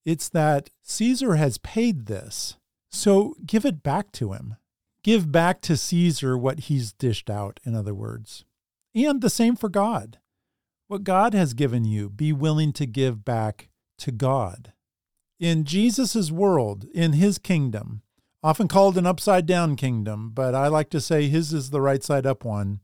It's 0.05 0.29
that 0.29 0.69
Caesar 0.83 1.35
has 1.35 1.57
paid 1.57 2.05
this. 2.05 2.57
So 2.89 3.35
give 3.45 3.65
it 3.65 3.83
back 3.83 4.11
to 4.13 4.33
him. 4.33 4.55
Give 5.03 5.31
back 5.31 5.61
to 5.61 5.77
Caesar 5.77 6.37
what 6.37 6.61
he's 6.61 6.93
dished 6.93 7.29
out, 7.29 7.59
in 7.63 7.75
other 7.75 7.93
words. 7.93 8.45
And 8.95 9.21
the 9.21 9.29
same 9.29 9.55
for 9.55 9.69
God. 9.69 10.19
What 10.87 11.03
God 11.03 11.33
has 11.33 11.53
given 11.53 11.83
you, 11.83 12.09
be 12.09 12.31
willing 12.31 12.71
to 12.73 12.85
give 12.85 13.25
back 13.25 13.67
to 13.97 14.09
God. 14.09 14.71
In 15.37 15.65
Jesus' 15.65 16.31
world, 16.31 16.85
in 16.93 17.11
his 17.11 17.37
kingdom, 17.37 18.03
often 18.41 18.69
called 18.69 18.97
an 18.97 19.05
upside 19.05 19.45
down 19.45 19.75
kingdom, 19.75 20.31
but 20.33 20.55
I 20.55 20.67
like 20.67 20.89
to 20.91 21.01
say 21.01 21.27
his 21.27 21.51
is 21.51 21.71
the 21.71 21.81
right 21.81 22.01
side 22.01 22.25
up 22.25 22.45
one. 22.45 22.79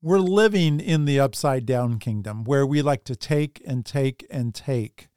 We're 0.00 0.20
living 0.20 0.78
in 0.78 1.04
the 1.04 1.18
upside 1.18 1.66
down 1.66 1.98
kingdom 1.98 2.44
where 2.44 2.64
we 2.64 2.80
like 2.80 3.02
to 3.04 3.16
take 3.16 3.60
and 3.66 3.84
take 3.84 4.24
and 4.30 4.54
take. 4.54 5.08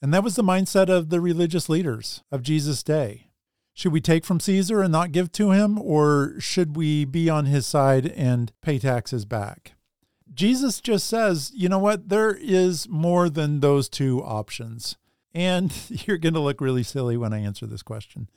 And 0.00 0.14
that 0.14 0.24
was 0.24 0.36
the 0.36 0.42
mindset 0.42 0.88
of 0.88 1.10
the 1.10 1.20
religious 1.20 1.68
leaders 1.68 2.22
of 2.32 2.40
Jesus' 2.40 2.82
day. 2.82 3.26
Should 3.74 3.92
we 3.92 4.00
take 4.00 4.24
from 4.24 4.40
Caesar 4.40 4.80
and 4.80 4.90
not 4.90 5.12
give 5.12 5.30
to 5.32 5.50
him, 5.50 5.78
or 5.78 6.36
should 6.38 6.76
we 6.76 7.04
be 7.04 7.28
on 7.28 7.44
his 7.44 7.66
side 7.66 8.06
and 8.06 8.52
pay 8.62 8.78
taxes 8.78 9.26
back? 9.26 9.74
Jesus 10.32 10.80
just 10.80 11.06
says, 11.06 11.50
you 11.54 11.68
know 11.68 11.78
what? 11.78 12.08
There 12.08 12.36
is 12.40 12.88
more 12.88 13.28
than 13.28 13.60
those 13.60 13.88
two 13.88 14.22
options. 14.22 14.96
And 15.34 15.72
you're 15.88 16.18
going 16.18 16.34
to 16.34 16.40
look 16.40 16.60
really 16.60 16.82
silly 16.82 17.16
when 17.16 17.32
I 17.32 17.38
answer 17.38 17.66
this 17.66 17.82
question. 17.82 18.28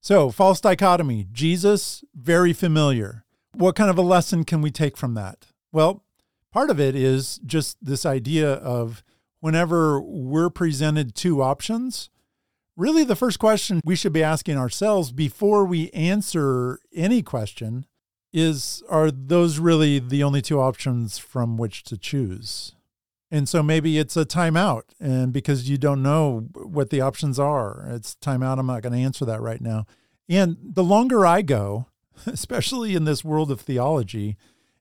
So, 0.00 0.30
false 0.30 0.60
dichotomy 0.60 1.26
Jesus, 1.30 2.02
very 2.14 2.52
familiar. 2.52 3.24
What 3.52 3.76
kind 3.76 3.90
of 3.90 3.98
a 3.98 4.02
lesson 4.02 4.44
can 4.44 4.62
we 4.62 4.70
take 4.70 4.96
from 4.96 5.14
that? 5.14 5.46
Well, 5.72 6.04
part 6.52 6.70
of 6.70 6.80
it 6.80 6.94
is 6.94 7.38
just 7.44 7.84
this 7.84 8.06
idea 8.06 8.52
of 8.54 9.02
whenever 9.40 10.00
we're 10.00 10.50
presented 10.50 11.14
two 11.14 11.42
options, 11.42 12.08
really 12.76 13.04
the 13.04 13.16
first 13.16 13.38
question 13.38 13.80
we 13.84 13.96
should 13.96 14.12
be 14.12 14.22
asking 14.22 14.56
ourselves 14.56 15.12
before 15.12 15.64
we 15.64 15.90
answer 15.90 16.78
any 16.94 17.22
question 17.22 17.84
is 18.32 18.82
are 18.88 19.10
those 19.10 19.58
really 19.58 19.98
the 19.98 20.22
only 20.22 20.42
two 20.42 20.60
options 20.60 21.18
from 21.18 21.56
which 21.56 21.82
to 21.84 21.96
choose? 21.96 22.74
And 23.30 23.48
so 23.48 23.62
maybe 23.62 23.98
it's 23.98 24.16
a 24.16 24.24
timeout, 24.24 24.82
and 24.98 25.32
because 25.32 25.70
you 25.70 25.78
don't 25.78 26.02
know 26.02 26.48
what 26.54 26.90
the 26.90 27.00
options 27.00 27.38
are, 27.38 27.86
it's 27.88 28.16
timeout. 28.16 28.58
I'm 28.58 28.66
not 28.66 28.82
going 28.82 28.92
to 28.92 28.98
answer 28.98 29.24
that 29.24 29.40
right 29.40 29.60
now. 29.60 29.86
And 30.28 30.56
the 30.60 30.82
longer 30.82 31.24
I 31.24 31.42
go, 31.42 31.86
especially 32.26 32.94
in 32.94 33.04
this 33.04 33.24
world 33.24 33.50
of 33.50 33.60
theology, 33.60 34.36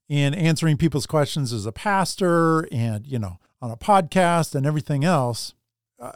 in 0.07 0.33
answering 0.33 0.77
people's 0.77 1.05
questions 1.05 1.53
as 1.53 1.67
a 1.67 1.71
pastor 1.71 2.67
and, 2.71 3.05
you 3.05 3.19
know, 3.19 3.37
on 3.61 3.69
a 3.69 3.77
podcast 3.77 4.55
and 4.55 4.65
everything 4.65 5.03
else, 5.03 5.53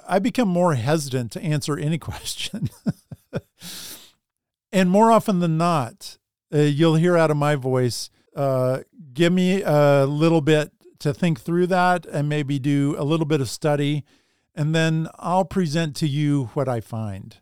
I 0.07 0.17
become 0.19 0.47
more 0.47 0.73
hesitant 0.73 1.31
to 1.33 1.41
answer 1.43 1.77
any 1.77 1.97
question. 1.99 2.69
and 4.71 4.89
more 4.89 5.11
often 5.11 5.39
than 5.39 5.57
not, 5.57 6.17
uh, 6.53 6.57
you'll 6.59 6.95
hear 6.95 7.17
out 7.17 7.31
of 7.31 7.37
my 7.37 7.55
voice, 7.55 8.09
uh, 8.35 8.79
give 9.13 9.33
me 9.33 9.61
a 9.61 10.05
little 10.05 10.41
bit 10.41 10.71
to 10.99 11.13
think 11.13 11.41
through 11.41 11.67
that 11.67 12.05
and 12.05 12.29
maybe 12.29 12.59
do 12.59 12.95
a 12.97 13.03
little 13.03 13.25
bit 13.25 13.41
of 13.41 13.49
study, 13.49 14.03
and 14.55 14.73
then 14.73 15.07
I'll 15.19 15.45
present 15.45 15.95
to 15.97 16.07
you 16.07 16.45
what 16.53 16.69
I 16.69 16.79
find. 16.79 17.37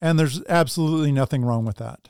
And 0.00 0.18
there's 0.18 0.42
absolutely 0.48 1.12
nothing 1.12 1.44
wrong 1.44 1.64
with 1.64 1.76
that. 1.76 2.08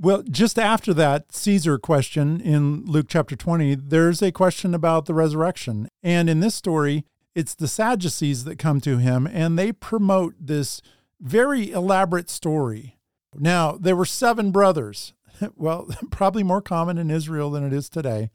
Well, 0.00 0.22
just 0.22 0.58
after 0.58 0.94
that 0.94 1.32
Caesar 1.32 1.78
question 1.78 2.40
in 2.40 2.84
Luke 2.84 3.06
chapter 3.08 3.34
20, 3.34 3.74
there's 3.74 4.22
a 4.22 4.30
question 4.30 4.72
about 4.72 5.06
the 5.06 5.14
resurrection. 5.14 5.88
And 6.04 6.30
in 6.30 6.38
this 6.38 6.54
story, 6.54 7.04
it's 7.34 7.54
the 7.54 7.66
Sadducees 7.66 8.44
that 8.44 8.58
come 8.58 8.80
to 8.82 8.98
him 8.98 9.26
and 9.26 9.58
they 9.58 9.72
promote 9.72 10.34
this 10.38 10.80
very 11.20 11.72
elaborate 11.72 12.30
story. 12.30 12.96
Now, 13.34 13.72
there 13.72 13.96
were 13.96 14.04
seven 14.04 14.52
brothers. 14.52 15.14
Well, 15.56 15.88
probably 16.10 16.42
more 16.42 16.62
common 16.62 16.98
in 16.98 17.10
Israel 17.10 17.50
than 17.50 17.64
it 17.64 17.72
is 17.72 17.88
today. 17.88 18.30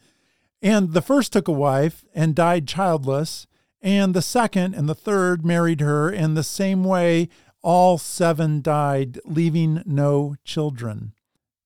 And 0.61 0.93
the 0.93 1.01
first 1.01 1.33
took 1.33 1.47
a 1.47 1.51
wife 1.51 2.05
and 2.15 2.35
died 2.35 2.67
childless, 2.67 3.47
and 3.81 4.13
the 4.13 4.21
second 4.21 4.73
and 4.73 4.87
the 4.87 4.95
third 4.95 5.45
married 5.45 5.81
her, 5.81 6.09
and 6.09 6.37
the 6.37 6.43
same 6.43 6.83
way 6.83 7.27
all 7.61 7.97
seven 7.97 8.61
died, 8.61 9.19
leaving 9.25 9.83
no 9.85 10.35
children. 10.43 11.13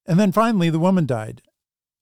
And 0.05 0.19
then 0.19 0.31
finally, 0.31 0.69
the 0.69 0.79
woman 0.79 1.05
died. 1.05 1.41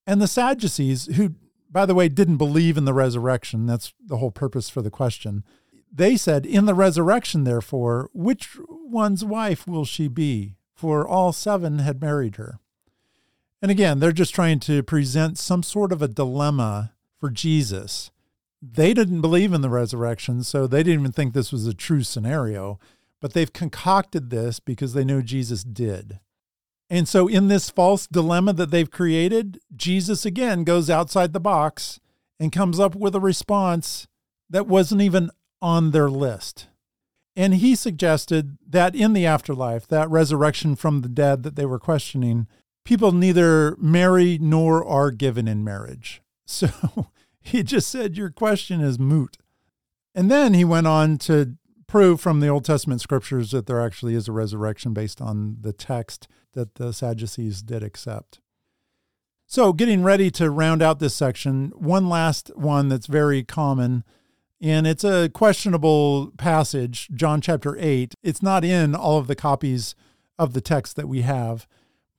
And 0.06 0.22
the 0.22 0.28
Sadducees, 0.28 1.08
who, 1.18 1.36
by 1.70 1.86
the 1.86 1.96
way, 1.96 2.08
didn't 2.08 2.38
believe 2.38 2.78
in 2.78 2.86
the 2.86 2.94
resurrection, 2.94 3.66
that's 3.66 3.94
the 4.06 4.18
whole 4.18 4.32
purpose 4.32 4.70
for 4.70 4.82
the 4.82 4.92
question, 4.92 5.44
they 5.92 6.18
said, 6.18 6.46
In 6.46 6.66
the 6.66 6.74
resurrection, 6.74 7.46
therefore, 7.46 8.10
which 8.14 8.58
one's 8.68 9.24
wife 9.24 9.66
will 9.66 9.86
she 9.86 10.08
be? 10.08 10.56
For 10.74 11.08
all 11.08 11.32
seven 11.32 11.80
had 11.80 12.02
married 12.02 12.36
her. 12.36 12.60
And 13.62 13.72
again, 13.72 14.00
they're 14.00 14.12
just 14.12 14.36
trying 14.36 14.60
to 14.62 14.84
present 14.84 15.38
some 15.38 15.64
sort 15.64 15.92
of 15.92 16.02
a 16.02 16.08
dilemma 16.08 16.94
for 17.20 17.30
Jesus. 17.30 18.12
They 18.62 18.94
didn't 18.94 19.22
believe 19.22 19.54
in 19.54 19.62
the 19.62 19.70
resurrection, 19.70 20.44
so 20.44 20.68
they 20.68 20.84
didn't 20.84 21.00
even 21.02 21.12
think 21.12 21.34
this 21.34 21.52
was 21.52 21.68
a 21.68 21.74
true 21.74 22.04
scenario, 22.04 22.80
but 23.22 23.34
they've 23.34 23.54
concocted 23.54 24.30
this 24.30 24.60
because 24.60 24.94
they 24.94 25.04
know 25.04 25.22
Jesus 25.22 25.64
did. 25.64 26.20
And 26.90 27.08
so, 27.08 27.28
in 27.28 27.48
this 27.48 27.70
false 27.70 28.06
dilemma 28.06 28.54
that 28.54 28.70
they've 28.70 28.90
created, 28.90 29.60
Jesus 29.76 30.26
again 30.26 30.64
goes 30.64 30.90
outside 30.90 31.34
the 31.34 31.40
box 31.40 32.00
and 32.40 32.52
comes 32.52 32.80
up 32.80 32.96
with 32.96 33.16
a 33.16 33.20
response 33.20 34.08
that 34.50 34.68
wasn't 34.68 35.02
even 35.02 35.32
on 35.62 35.92
their 35.92 36.10
list. 36.10 36.68
And 37.36 37.56
he 37.56 37.76
suggested 37.76 38.58
that 38.68 38.96
in 38.96 39.14
the 39.14 39.26
afterlife, 39.26 39.88
that 39.88 40.10
resurrection 40.10 40.76
from 40.76 41.02
the 41.02 41.10
dead 41.10 41.44
that 41.44 41.56
they 41.56 41.66
were 41.66 41.80
questioning, 41.80 42.48
people 42.86 43.12
neither 43.12 43.76
marry 43.78 44.38
nor 44.40 44.86
are 44.86 45.12
given 45.12 45.48
in 45.48 45.64
marriage. 45.64 46.22
So 46.48 46.70
he 47.42 47.64
just 47.64 47.90
said, 47.90 48.18
Your 48.18 48.30
question 48.30 48.80
is 48.80 49.00
moot. 49.00 49.38
And 50.14 50.30
then 50.30 50.54
he 50.54 50.64
went 50.64 50.86
on 50.86 51.18
to 51.20 51.56
prove 51.88 52.22
from 52.22 52.40
the 52.40 52.48
Old 52.48 52.66
Testament 52.66 53.02
scriptures 53.02 53.50
that 53.50 53.66
there 53.66 53.82
actually 53.82 54.14
is 54.14 54.28
a 54.28 54.32
resurrection 54.32 54.94
based 54.94 55.22
on 55.22 55.58
the 55.62 55.74
text 55.74 56.28
that 56.54 56.76
the 56.76 56.94
Sadducees 56.94 57.64
did 57.64 57.82
accept. 57.82 58.40
So, 59.48 59.74
getting 59.74 60.04
ready 60.04 60.30
to 60.32 60.50
round 60.50 60.82
out 60.82 61.00
this 61.00 61.16
section, 61.16 61.72
one 61.76 62.10
last 62.10 62.52
one 62.56 62.90
that's 62.90 63.08
very 63.08 63.44
common, 63.44 64.04
and 64.62 64.88
it's 64.88 65.04
a 65.04 65.30
questionable 65.30 66.32
passage, 66.38 67.10
John 67.14 67.42
chapter 67.42 67.76
8. 67.80 68.16
It's 68.24 68.42
not 68.42 68.64
in 68.64 68.96
all 68.96 69.18
of 69.18 69.28
the 69.28 69.36
copies 69.36 69.96
of 70.40 70.54
the 70.54 70.62
text 70.62 70.96
that 70.96 71.08
we 71.08 71.22
have, 71.22 71.68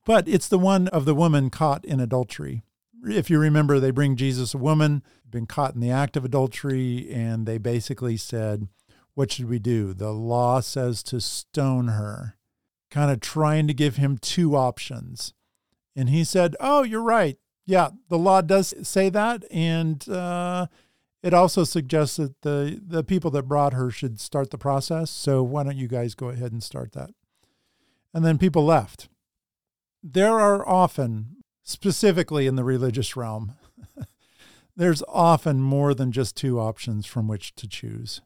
but 0.07 0.25
it's 0.25 0.47
the 0.47 0.57
one 0.57 0.87
of 0.87 1.03
the 1.03 1.13
woman 1.13 1.49
caught 1.49 1.83
in 1.83 1.99
adultery. 1.99 2.63
If 3.03 3.29
you 3.29 3.37
remember, 3.37 3.77
they 3.77 3.91
bring 3.91 4.15
Jesus 4.15 4.53
a 4.53 4.57
woman, 4.57 5.03
been 5.29 5.45
caught 5.45 5.75
in 5.75 5.81
the 5.81 5.91
act 5.91 6.15
of 6.15 6.23
adultery, 6.23 7.11
and 7.11 7.45
they 7.45 7.57
basically 7.57 8.15
said, 8.15 8.69
what 9.15 9.33
should 9.33 9.49
we 9.49 9.59
do? 9.59 9.93
The 9.93 10.11
law 10.11 10.61
says 10.61 11.03
to 11.03 11.19
stone 11.19 11.89
her, 11.89 12.37
kind 12.89 13.11
of 13.11 13.19
trying 13.19 13.67
to 13.67 13.73
give 13.73 13.97
him 13.97 14.17
two 14.17 14.55
options. 14.55 15.33
And 15.93 16.09
he 16.09 16.23
said, 16.23 16.55
Oh, 16.59 16.83
you're 16.83 17.01
right. 17.01 17.37
Yeah, 17.65 17.89
the 18.07 18.17
law 18.17 18.41
does 18.41 18.75
say 18.87 19.09
that. 19.09 19.43
And 19.51 20.07
uh, 20.07 20.67
it 21.21 21.33
also 21.33 21.63
suggests 21.63 22.15
that 22.17 22.41
the, 22.43 22.79
the 22.85 23.03
people 23.03 23.31
that 23.31 23.47
brought 23.47 23.73
her 23.73 23.89
should 23.89 24.21
start 24.21 24.51
the 24.51 24.57
process. 24.57 25.09
So 25.09 25.43
why 25.43 25.63
don't 25.63 25.75
you 25.75 25.87
guys 25.89 26.15
go 26.15 26.29
ahead 26.29 26.53
and 26.53 26.63
start 26.63 26.93
that? 26.93 27.09
And 28.13 28.23
then 28.23 28.37
people 28.37 28.63
left. 28.63 29.09
There 30.09 30.39
are 30.39 30.65
often, 30.65 31.35
specifically 31.63 32.47
in 32.47 32.55
the 32.55 32.63
religious 32.63 33.17
realm, 33.17 33.55
there's 34.77 35.03
often 35.09 35.59
more 35.59 35.93
than 35.93 36.13
just 36.13 36.37
two 36.37 36.61
options 36.61 37.05
from 37.05 37.27
which 37.27 37.53
to 37.55 37.67
choose. 37.67 38.21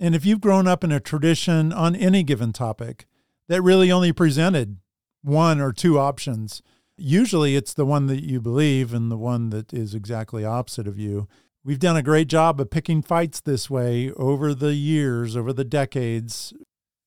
And 0.00 0.16
if 0.16 0.26
you've 0.26 0.40
grown 0.40 0.66
up 0.66 0.82
in 0.82 0.90
a 0.90 0.98
tradition 0.98 1.72
on 1.72 1.94
any 1.94 2.24
given 2.24 2.52
topic 2.52 3.06
that 3.46 3.62
really 3.62 3.92
only 3.92 4.12
presented 4.12 4.78
one 5.22 5.60
or 5.60 5.72
two 5.72 6.00
options, 6.00 6.62
usually 6.96 7.54
it's 7.54 7.74
the 7.74 7.86
one 7.86 8.08
that 8.08 8.24
you 8.24 8.40
believe 8.40 8.92
and 8.92 9.08
the 9.08 9.16
one 9.16 9.50
that 9.50 9.72
is 9.72 9.94
exactly 9.94 10.44
opposite 10.44 10.88
of 10.88 10.98
you. 10.98 11.28
We've 11.62 11.78
done 11.78 11.96
a 11.96 12.02
great 12.02 12.26
job 12.26 12.60
of 12.60 12.70
picking 12.70 13.02
fights 13.02 13.38
this 13.38 13.70
way 13.70 14.10
over 14.16 14.52
the 14.52 14.74
years, 14.74 15.36
over 15.36 15.52
the 15.52 15.64
decades. 15.64 16.52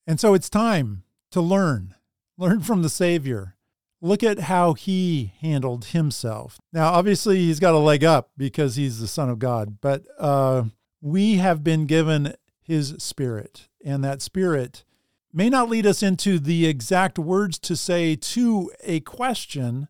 And 0.07 0.17
so 0.17 0.33
it's 0.33 0.49
time 0.49 1.03
to 1.31 1.41
learn. 1.41 1.95
Learn 2.37 2.61
from 2.61 2.83
the 2.83 2.89
Savior. 2.89 3.57
Look 4.01 4.23
at 4.23 4.39
how 4.39 4.73
he 4.73 5.33
handled 5.41 5.85
himself. 5.85 6.59
Now, 6.73 6.91
obviously, 6.93 7.37
he's 7.37 7.59
got 7.59 7.75
a 7.75 7.79
leg 7.79 8.03
up 8.03 8.31
because 8.35 8.75
he's 8.75 8.99
the 8.99 9.07
Son 9.07 9.29
of 9.29 9.37
God, 9.37 9.77
but 9.79 10.03
uh, 10.17 10.63
we 11.01 11.35
have 11.35 11.63
been 11.63 11.85
given 11.85 12.33
his 12.61 12.95
spirit. 12.97 13.67
And 13.85 14.03
that 14.03 14.21
spirit 14.21 14.83
may 15.31 15.49
not 15.49 15.69
lead 15.69 15.85
us 15.85 16.01
into 16.01 16.39
the 16.39 16.65
exact 16.65 17.19
words 17.19 17.59
to 17.59 17.75
say 17.75 18.15
to 18.15 18.71
a 18.83 19.01
question, 19.01 19.87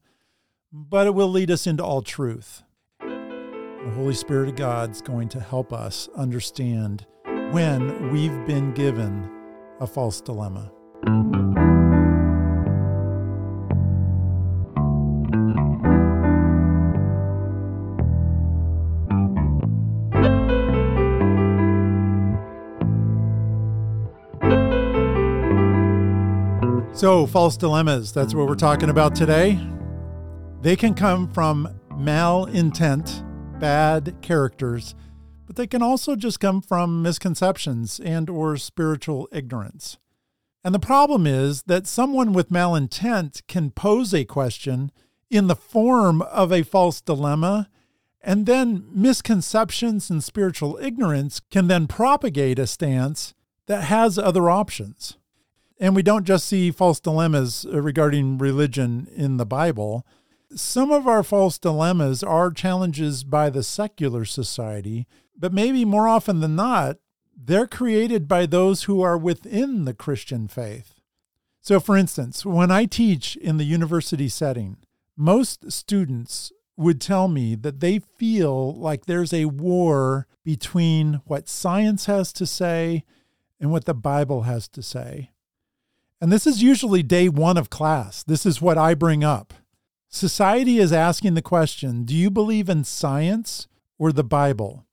but 0.74 1.08
it 1.08 1.14
will 1.14 1.30
lead 1.30 1.50
us 1.50 1.66
into 1.66 1.84
all 1.84 2.02
truth. 2.02 2.64
The 3.00 3.92
Holy 3.96 4.14
Spirit 4.14 4.50
of 4.50 4.56
God's 4.56 5.02
going 5.02 5.30
to 5.30 5.40
help 5.40 5.72
us 5.74 6.10
understand 6.16 7.06
when 7.52 8.12
we've 8.12 8.46
been 8.46 8.74
given 8.74 9.30
a 9.80 9.88
false 9.88 10.22
dilemma. 10.22 10.72
So, 27.02 27.26
false 27.26 27.58
dilemmas, 27.58 28.14
that's 28.14 28.36
what 28.36 28.48
we're 28.48 28.54
talking 28.54 28.92
about 28.92 29.16
today. 29.16 29.60
They 30.62 30.76
can 30.76 30.94
come 30.94 31.28
from 31.28 31.68
malintent, 31.90 33.28
bad 33.60 34.18
characters, 34.22 34.94
but 35.48 35.56
they 35.56 35.66
can 35.66 35.82
also 35.82 36.16
just 36.16 36.40
come 36.40 36.62
from 36.62 37.02
misconceptions 37.02 38.00
and 38.02 38.30
or 38.30 38.56
spiritual 38.56 39.28
ignorance. 39.32 39.98
And 40.64 40.76
the 40.76 40.80
problem 40.80 41.26
is 41.26 41.64
that 41.64 41.88
someone 41.88 42.34
with 42.34 42.52
malintent 42.52 43.48
can 43.48 43.72
pose 43.72 44.14
a 44.14 44.24
question 44.24 44.92
in 45.32 45.48
the 45.48 45.56
form 45.56 46.22
of 46.22 46.54
a 46.54 46.62
false 46.62 47.02
dilemma, 47.02 47.68
and 48.22 48.46
then 48.46 48.86
misconceptions 48.94 50.12
and 50.12 50.24
spiritual 50.24 50.78
ignorance 50.80 51.42
can 51.50 51.66
then 51.66 51.88
propagate 51.88 52.60
a 52.60 52.68
stance 52.68 53.34
that 53.66 53.86
has 53.86 54.20
other 54.20 54.52
options. 54.52 55.18
And 55.82 55.96
we 55.96 56.04
don't 56.04 56.26
just 56.26 56.46
see 56.46 56.70
false 56.70 57.00
dilemmas 57.00 57.66
uh, 57.66 57.82
regarding 57.82 58.38
religion 58.38 59.08
in 59.16 59.38
the 59.38 59.48
Bible. 59.48 60.06
Some 60.54 60.92
of 60.92 61.08
our 61.08 61.24
false 61.24 61.58
dilemmas 61.58 62.22
are 62.22 62.52
challenges 62.52 63.24
by 63.24 63.50
the 63.50 63.64
secular 63.64 64.24
society, 64.24 65.08
but 65.36 65.52
maybe 65.52 65.84
more 65.84 66.08
often 66.08 66.40
than 66.40 66.56
not, 66.56 66.98
they're 67.36 67.66
created 67.66 68.28
by 68.28 68.46
those 68.46 68.84
who 68.84 69.02
are 69.02 69.18
within 69.18 69.86
the 69.86 69.96
Christian 69.96 70.48
faith. 70.48 71.00
So, 71.62 71.80
for 71.80 71.98
instance, 71.98 72.46
when 72.46 72.70
I 72.70 72.86
teach 72.86 73.36
in 73.38 73.58
the 73.58 73.64
university 73.64 74.30
setting, 74.30 74.78
most 75.18 75.72
students 75.72 76.52
would 76.78 77.02
tell 77.02 77.28
me 77.28 77.56
that 77.56 77.80
they 77.80 77.98
feel 78.18 78.76
like 78.76 79.06
there's 79.06 79.34
a 79.34 79.46
war 79.46 80.28
between 80.44 81.22
what 81.26 81.50
science 81.50 82.06
has 82.06 82.32
to 82.34 82.46
say 82.46 83.04
and 83.60 83.72
what 83.72 83.86
the 83.86 83.96
Bible 83.96 84.44
has 84.44 84.68
to 84.68 84.84
say. 84.84 85.31
And 86.22 86.32
this 86.32 86.46
is 86.46 86.62
usually 86.62 87.02
day 87.02 87.28
one 87.28 87.58
of 87.58 87.72
class. 87.72 88.22
This 88.22 88.46
is 88.46 88.62
what 88.62 88.78
I 88.78 88.94
bring 88.94 89.24
up. 89.24 89.56
Society 90.08 90.78
is 90.78 90.94
asking 90.94 91.34
the 91.34 91.42
question 91.42 92.06
Do 92.06 92.16
you 92.16 92.30
believe 92.30 92.70
in 92.70 92.84
science 92.84 93.68
or 93.98 94.12
the 94.12 94.24
Bible? 94.24 94.86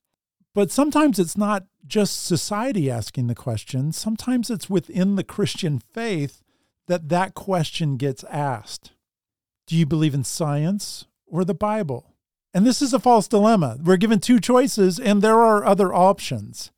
But 0.55 0.71
sometimes 0.71 1.19
it's 1.19 1.37
not 1.37 1.67
just 1.87 2.25
society 2.25 2.91
asking 2.91 3.27
the 3.27 3.35
question, 3.35 3.93
sometimes 3.93 4.51
it's 4.51 4.71
within 4.71 5.17
the 5.17 5.25
Christian 5.25 5.79
faith 5.79 6.43
that 6.87 7.11
that 7.11 7.35
question 7.35 7.97
gets 7.97 8.25
asked. 8.25 8.93
Do 9.67 9.77
you 9.77 9.87
believe 9.87 10.15
in 10.15 10.25
science 10.25 11.07
or 11.27 11.45
the 11.45 11.55
Bible? 11.55 12.15
And 12.55 12.67
this 12.67 12.81
is 12.81 12.95
a 12.95 12.99
false 12.99 13.29
dilemma. 13.29 13.79
We're 13.83 13.99
given 13.99 14.21
two 14.21 14.41
choices, 14.41 14.99
and 14.99 15.21
there 15.21 15.41
are 15.41 15.65
other 15.65 15.93
options. 15.93 16.73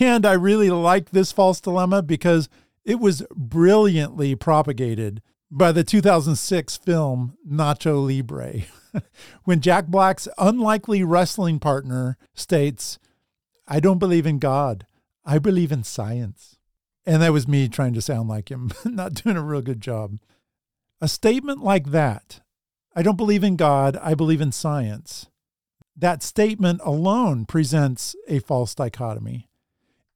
And 0.00 0.26
I 0.26 0.32
really 0.32 0.68
like 0.68 1.10
this 1.10 1.32
false 1.32 1.62
dilemma 1.62 2.02
because 2.02 2.50
it 2.88 2.98
was 2.98 3.22
brilliantly 3.36 4.34
propagated 4.34 5.20
by 5.50 5.72
the 5.72 5.84
2006 5.84 6.78
film 6.78 7.36
Nacho 7.46 8.02
Libre, 8.02 8.62
when 9.44 9.60
Jack 9.60 9.88
Black's 9.88 10.26
unlikely 10.38 11.04
wrestling 11.04 11.58
partner 11.58 12.16
states, 12.32 12.98
I 13.66 13.78
don't 13.78 13.98
believe 13.98 14.26
in 14.26 14.38
God, 14.38 14.86
I 15.22 15.38
believe 15.38 15.70
in 15.70 15.84
science. 15.84 16.56
And 17.04 17.20
that 17.20 17.34
was 17.34 17.46
me 17.46 17.68
trying 17.68 17.92
to 17.92 18.00
sound 18.00 18.30
like 18.30 18.50
him, 18.50 18.72
not 18.86 19.12
doing 19.12 19.36
a 19.36 19.42
real 19.42 19.60
good 19.60 19.82
job. 19.82 20.18
A 21.02 21.08
statement 21.08 21.62
like 21.62 21.90
that, 21.90 22.40
I 22.96 23.02
don't 23.02 23.16
believe 23.16 23.44
in 23.44 23.56
God, 23.56 23.98
I 24.02 24.14
believe 24.14 24.40
in 24.40 24.50
science, 24.50 25.28
that 25.94 26.22
statement 26.22 26.80
alone 26.82 27.44
presents 27.44 28.16
a 28.28 28.38
false 28.38 28.74
dichotomy. 28.74 29.46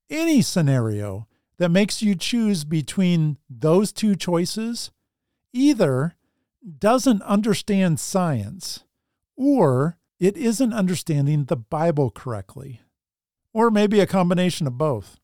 Any 0.09 0.41
scenario 0.41 1.29
that 1.63 1.69
makes 1.69 2.03
you 2.03 2.17
choose 2.17 2.65
between 2.65 3.39
those 3.49 3.93
two 3.93 4.17
choices 4.17 4.91
either 5.53 6.17
doesn't 6.81 7.23
understand 7.23 8.01
science 8.01 8.83
or 9.37 9.97
it 10.19 10.37
isn't 10.37 10.73
understanding 10.73 11.45
the 11.45 11.55
Bible 11.55 12.11
correctly, 12.11 12.81
or 13.53 13.71
maybe 13.71 14.01
a 14.01 14.09
combination 14.09 14.67
of 14.67 14.77
both. 14.77 15.21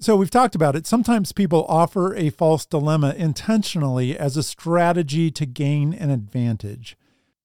So, 0.00 0.14
we've 0.14 0.30
talked 0.30 0.54
about 0.54 0.76
it. 0.76 0.86
Sometimes 0.86 1.32
people 1.32 1.66
offer 1.68 2.14
a 2.14 2.30
false 2.30 2.64
dilemma 2.64 3.16
intentionally 3.18 4.16
as 4.16 4.36
a 4.36 4.44
strategy 4.44 5.28
to 5.32 5.44
gain 5.44 5.92
an 5.92 6.10
advantage. 6.10 6.96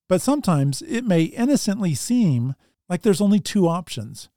But 0.08 0.22
sometimes 0.22 0.82
it 0.82 1.04
may 1.04 1.24
innocently 1.24 1.96
seem 1.96 2.54
like 2.88 3.02
there's 3.02 3.20
only 3.20 3.40
two 3.40 3.66
options 3.66 4.28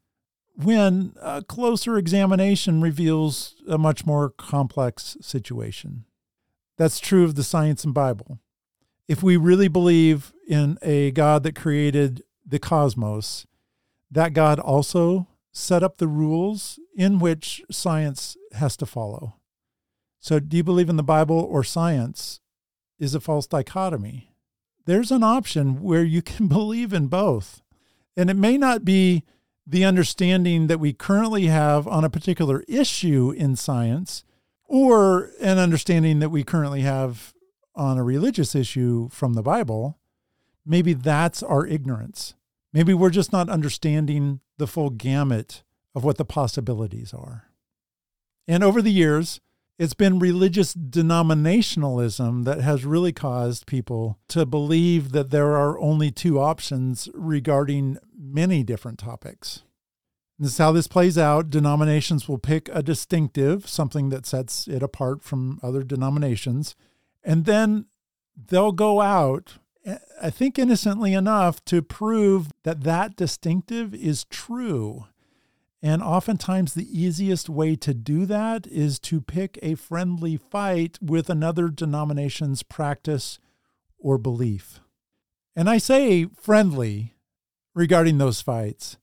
when 0.58 1.14
a 1.22 1.44
closer 1.44 1.98
examination 1.98 2.82
reveals 2.82 3.56
a 3.68 3.78
much 3.78 4.06
more 4.06 4.30
complex 4.32 5.16
situation. 5.22 6.06
That's 6.78 7.00
true 7.00 7.24
of 7.24 7.36
the 7.36 7.44
science 7.44 7.84
and 7.84 7.94
Bible. 7.94 8.40
If 9.08 9.22
we 9.22 9.38
really 9.38 9.68
believe 9.68 10.34
in 10.48 10.78
a 10.82 11.12
God 11.12 11.44
that 11.44 11.56
created 11.56 12.24
the 12.46 12.60
cosmos, 12.60 13.46
that 14.10 14.34
God 14.34 14.60
also 14.60 15.28
set 15.52 15.84
up 15.84 15.98
the 15.98 16.08
rules 16.08 16.80
in 16.96 17.20
which 17.20 17.62
science 17.70 18.36
has 18.54 18.76
to 18.78 18.86
follow. 18.86 19.36
So, 20.20 20.40
do 20.40 20.58
you 20.58 20.64
believe 20.64 20.90
in 20.90 20.98
the 20.98 21.04
Bible 21.04 21.40
or 21.40 21.64
science 21.64 22.42
is 23.00 23.14
a 23.14 23.20
false 23.20 23.48
dichotomy? 23.48 24.34
There's 24.86 25.12
an 25.12 25.24
option 25.24 25.82
where 25.82 26.04
you 26.04 26.22
can 26.22 26.48
believe 26.48 26.94
in 26.94 27.08
both. 27.08 27.62
And 28.16 28.32
it 28.32 28.36
may 28.36 28.58
not 28.58 28.84
be 28.84 29.24
the 29.70 29.84
understanding 29.84 30.68
that 30.68 30.80
we 30.80 30.94
currently 30.94 31.48
have 31.48 31.88
on 31.88 32.06
a 32.06 32.10
particular 32.10 32.64
issue 32.70 33.32
in 33.36 33.58
science 33.58 34.24
or 34.64 35.32
an 35.42 35.58
understanding 35.58 36.20
that 36.20 36.30
we 36.30 36.44
currently 36.44 36.82
have 36.82 37.34
on 37.76 37.98
a 37.98 38.04
religious 38.04 38.56
issue 38.56 39.10
from 39.10 39.34
the 39.34 39.44
Bible, 39.44 40.00
maybe 40.66 40.94
that's 40.94 41.44
our 41.44 41.68
ignorance. 41.68 42.34
Maybe 42.72 42.94
we're 42.94 43.10
just 43.10 43.34
not 43.34 43.50
understanding 43.50 44.40
the 44.58 44.68
full 44.68 44.90
gamut 44.90 45.64
of 45.94 46.04
what 46.04 46.18
the 46.18 46.26
possibilities 46.26 47.14
are. 47.14 47.50
And 48.48 48.64
over 48.64 48.82
the 48.82 48.92
years, 48.92 49.42
it's 49.78 49.94
been 49.94 50.20
religious 50.20 50.74
denominationalism 50.74 52.46
that 52.46 52.62
has 52.62 52.86
really 52.86 53.14
caused 53.14 53.68
people 53.68 54.18
to 54.30 54.46
believe 54.46 55.12
that 55.12 55.30
there 55.30 55.56
are 55.56 55.80
only 55.80 56.10
two 56.10 56.40
options 56.40 57.08
regarding 57.14 57.98
many 58.18 58.64
different 58.64 58.98
topics. 58.98 59.64
This 60.40 60.54
is 60.54 60.58
how 60.58 60.72
this 60.72 60.88
plays 60.88 61.18
out. 61.18 61.50
Denominations 61.50 62.28
will 62.28 62.38
pick 62.38 62.70
a 62.72 62.84
distinctive, 62.84 63.68
something 63.68 64.10
that 64.10 64.26
sets 64.26 64.68
it 64.68 64.84
apart 64.84 65.24
from 65.24 65.60
other 65.64 65.84
denominations, 65.84 66.76
and 67.24 67.46
then 67.46 67.86
they'll 68.36 68.72
go 68.72 69.02
out, 69.02 69.58
eh, 69.86 69.98
I 70.22 70.30
think 70.30 70.60
innocently 70.60 71.14
enough, 71.14 71.64
to 71.66 71.82
prove 71.82 72.52
that 72.64 72.82
that 72.84 73.16
distinctive 73.16 73.94
is 73.96 74.26
true. 74.26 75.06
And 75.82 76.02
oftentimes, 76.02 76.74
the 76.74 76.88
easiest 77.00 77.50
way 77.50 77.76
to 77.76 77.94
do 77.94 78.26
that 78.26 78.66
is 78.66 79.00
to 79.00 79.22
pick 79.22 79.60
a 79.62 79.76
friendly 79.76 80.36
fight 80.36 80.98
with 81.02 81.30
another 81.30 81.70
denomination's 81.70 82.64
practice 82.64 83.38
or 84.00 84.18
belief. 84.18 84.80
And 85.56 85.70
I 85.70 85.78
say 85.78 86.26
friendly 86.26 87.14
regarding 87.76 88.18
those 88.18 88.42
fights. 88.42 88.98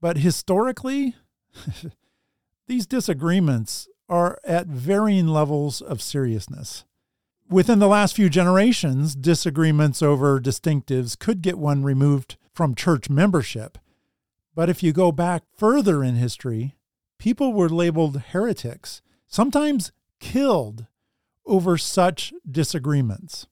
But 0.00 0.18
historically, 0.18 1.14
these 2.66 2.86
disagreements 2.86 3.88
are 4.08 4.38
at 4.44 4.66
varying 4.66 5.28
levels 5.28 5.80
of 5.80 6.02
seriousness. 6.02 6.84
Within 7.48 7.78
the 7.78 7.88
last 7.88 8.16
few 8.16 8.28
generations, 8.28 9.14
disagreements 9.14 10.02
over 10.02 10.40
distinctives 10.40 11.18
could 11.18 11.42
get 11.42 11.58
one 11.58 11.82
removed 11.82 12.36
from 12.54 12.74
church 12.74 13.08
membership. 13.08 13.78
But 14.54 14.68
if 14.68 14.82
you 14.82 14.92
go 14.92 15.12
back 15.12 15.44
further 15.56 16.04
in 16.04 16.16
history, 16.16 16.76
people 17.18 17.52
were 17.52 17.68
labeled 17.68 18.22
heretics, 18.32 19.02
sometimes 19.26 19.92
killed 20.20 20.86
over 21.46 21.78
such 21.78 22.32
disagreements. 22.48 23.46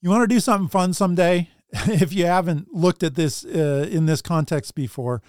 You 0.00 0.10
want 0.10 0.22
to 0.22 0.34
do 0.34 0.40
something 0.40 0.68
fun 0.68 0.92
someday? 0.92 1.50
if 1.72 2.12
you 2.12 2.26
haven't 2.26 2.72
looked 2.72 3.02
at 3.02 3.16
this 3.16 3.44
uh, 3.44 3.88
in 3.90 4.06
this 4.06 4.22
context 4.22 4.74
before, 4.74 5.22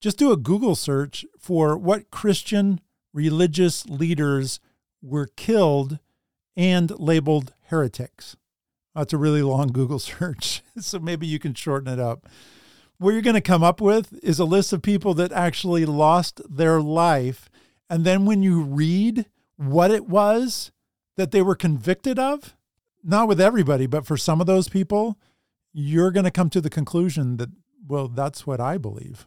just 0.00 0.18
do 0.18 0.32
a 0.32 0.36
Google 0.36 0.74
search 0.74 1.24
for 1.38 1.76
what 1.76 2.10
Christian 2.10 2.80
religious 3.12 3.86
leaders 3.86 4.58
were 5.00 5.28
killed 5.36 5.98
and 6.56 6.90
labeled 6.98 7.54
heretics. 7.66 8.36
That's 8.94 9.12
a 9.12 9.18
really 9.18 9.42
long 9.42 9.68
Google 9.68 9.98
search, 10.00 10.62
so 10.78 10.98
maybe 10.98 11.26
you 11.26 11.38
can 11.38 11.54
shorten 11.54 11.92
it 11.92 12.00
up. 12.00 12.26
What 12.98 13.10
you're 13.10 13.22
going 13.22 13.34
to 13.34 13.40
come 13.40 13.62
up 13.62 13.80
with 13.80 14.18
is 14.22 14.38
a 14.38 14.44
list 14.44 14.72
of 14.72 14.82
people 14.82 15.14
that 15.14 15.32
actually 15.32 15.84
lost 15.84 16.40
their 16.48 16.80
life. 16.80 17.50
And 17.90 18.04
then 18.04 18.24
when 18.24 18.42
you 18.42 18.62
read 18.62 19.26
what 19.56 19.90
it 19.90 20.08
was 20.08 20.70
that 21.16 21.30
they 21.30 21.42
were 21.42 21.56
convicted 21.56 22.18
of, 22.18 22.56
not 23.02 23.28
with 23.28 23.40
everybody, 23.40 23.86
but 23.86 24.06
for 24.06 24.16
some 24.16 24.40
of 24.40 24.46
those 24.46 24.68
people, 24.68 25.18
you're 25.72 26.10
going 26.10 26.24
to 26.24 26.30
come 26.30 26.50
to 26.50 26.60
the 26.60 26.70
conclusion 26.70 27.36
that, 27.36 27.50
well, 27.86 28.08
that's 28.08 28.46
what 28.46 28.60
I 28.60 28.78
believe. 28.78 29.26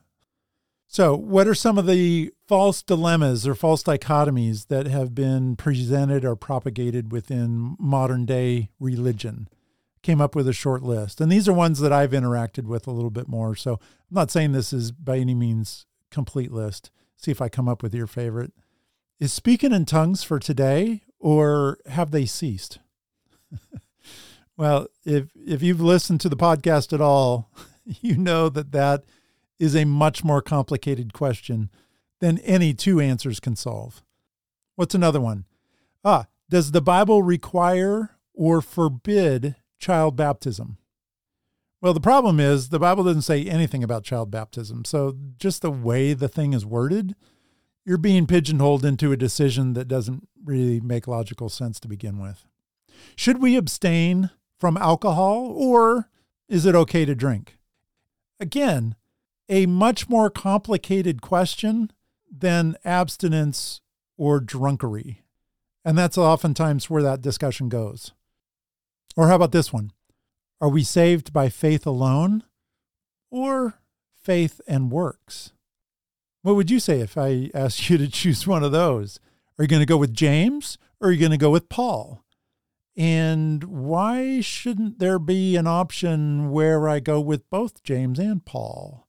So, 0.89 1.15
what 1.15 1.47
are 1.47 1.53
some 1.53 1.77
of 1.77 1.85
the 1.85 2.31
false 2.47 2.81
dilemmas 2.81 3.45
or 3.45 3.53
false 3.55 3.83
dichotomies 3.83 4.67
that 4.67 4.87
have 4.87 5.13
been 5.13 5.57
presented 5.57 6.23
or 6.23 6.37
propagated 6.37 7.11
within 7.11 7.75
modern 7.77 8.25
day 8.25 8.69
religion? 8.79 9.49
Came 10.07 10.21
up 10.21 10.35
with 10.37 10.47
a 10.47 10.53
short 10.53 10.83
list. 10.83 11.19
And 11.19 11.29
these 11.29 11.49
are 11.49 11.53
ones 11.53 11.81
that 11.81 11.91
I've 11.91 12.11
interacted 12.11 12.63
with 12.63 12.87
a 12.87 12.91
little 12.91 13.09
bit 13.09 13.27
more. 13.27 13.57
So, 13.57 13.73
I'm 13.73 14.15
not 14.15 14.31
saying 14.31 14.53
this 14.53 14.71
is 14.71 14.93
by 14.93 15.17
any 15.17 15.35
means 15.35 15.85
complete 16.11 16.49
list. 16.49 16.91
See 17.17 17.29
if 17.29 17.41
I 17.41 17.49
come 17.49 17.67
up 17.67 17.83
with 17.83 17.93
your 17.93 18.07
favorite. 18.07 18.53
Is 19.19 19.33
speaking 19.33 19.73
in 19.73 19.83
tongues 19.83 20.23
for 20.23 20.39
today 20.39 21.01
or 21.19 21.79
have 21.87 22.11
they 22.11 22.25
ceased? 22.25 22.79
well, 24.57 24.87
if 25.03 25.31
if 25.35 25.61
you've 25.61 25.81
listened 25.81 26.21
to 26.21 26.29
the 26.29 26.37
podcast 26.37 26.93
at 26.93 27.01
all, 27.01 27.51
you 27.83 28.15
know 28.15 28.47
that 28.47 28.71
that 28.71 29.03
is 29.59 29.75
a 29.75 29.83
much 29.83 30.23
more 30.23 30.41
complicated 30.41 31.11
question 31.11 31.69
than 32.21 32.37
any 32.39 32.73
two 32.73 33.01
answers 33.01 33.41
can 33.41 33.57
solve. 33.57 34.01
What's 34.75 34.95
another 34.95 35.19
one? 35.19 35.43
Ah, 36.05 36.27
does 36.49 36.71
the 36.71 36.81
Bible 36.81 37.23
require 37.23 38.11
or 38.33 38.61
forbid 38.61 39.57
child 39.79 40.15
baptism? 40.15 40.77
Well, 41.81 41.93
the 41.93 41.99
problem 41.99 42.39
is 42.39 42.69
the 42.69 42.79
Bible 42.79 43.03
doesn't 43.03 43.21
say 43.21 43.43
anything 43.45 43.83
about 43.83 44.03
child 44.03 44.31
baptism. 44.31 44.83
So, 44.85 45.15
just 45.37 45.61
the 45.61 45.71
way 45.71 46.13
the 46.13 46.27
thing 46.27 46.53
is 46.53 46.65
worded, 46.65 47.15
you're 47.85 47.97
being 47.97 48.25
pigeonholed 48.25 48.83
into 48.83 49.11
a 49.11 49.17
decision 49.17 49.73
that 49.73 49.87
doesn't 49.87 50.27
really 50.43 50.79
make 50.79 51.07
logical 51.07 51.49
sense 51.49 51.79
to 51.79 51.87
begin 51.87 52.19
with. 52.19 52.45
Should 53.15 53.41
we 53.41 53.55
abstain 53.55 54.31
from 54.59 54.75
alcohol 54.75 55.53
or 55.55 56.09
is 56.49 56.65
it 56.65 56.75
okay 56.75 57.05
to 57.05 57.15
drink? 57.15 57.57
Again, 58.39 58.95
a 59.49 59.65
much 59.65 60.09
more 60.09 60.29
complicated 60.29 61.21
question 61.21 61.91
than 62.29 62.75
abstinence 62.83 63.81
or 64.17 64.41
drunkery. 64.41 65.19
And 65.85 65.97
that's 65.97 66.17
oftentimes 66.17 66.89
where 66.89 67.03
that 67.03 67.21
discussion 67.21 67.69
goes. 67.69 68.13
Or 69.17 69.27
how 69.27 69.35
about 69.35 69.51
this 69.51 69.73
one? 69.73 69.91
Are 70.61 70.69
we 70.69 70.83
saved 70.83 71.33
by 71.33 71.49
faith 71.49 71.85
alone 71.85 72.43
or 73.29 73.81
faith 74.15 74.61
and 74.65 74.89
works? 74.89 75.51
What 76.43 76.55
would 76.55 76.71
you 76.71 76.79
say 76.79 77.01
if 77.01 77.17
I 77.17 77.51
asked 77.55 77.89
you 77.89 77.97
to 77.97 78.07
choose 78.07 78.47
one 78.47 78.63
of 78.63 78.71
those? 78.71 79.19
Are 79.59 79.63
you 79.63 79.67
going 79.67 79.81
to 79.81 79.85
go 79.85 79.97
with 79.97 80.13
James 80.13 80.77
or 81.01 81.09
are 81.09 81.11
you 81.11 81.19
going 81.19 81.31
to 81.31 81.37
go 81.37 81.51
with 81.51 81.67
Paul? 81.67 82.23
And 82.95 83.65
why 83.65 84.39
shouldn't 84.39 84.99
there 84.99 85.19
be 85.19 85.57
an 85.57 85.67
option 85.67 86.49
where 86.49 86.87
I 86.87 87.01
go 87.01 87.19
with 87.19 87.49
both 87.49 87.83
James 87.83 88.17
and 88.17 88.45
Paul? 88.45 89.07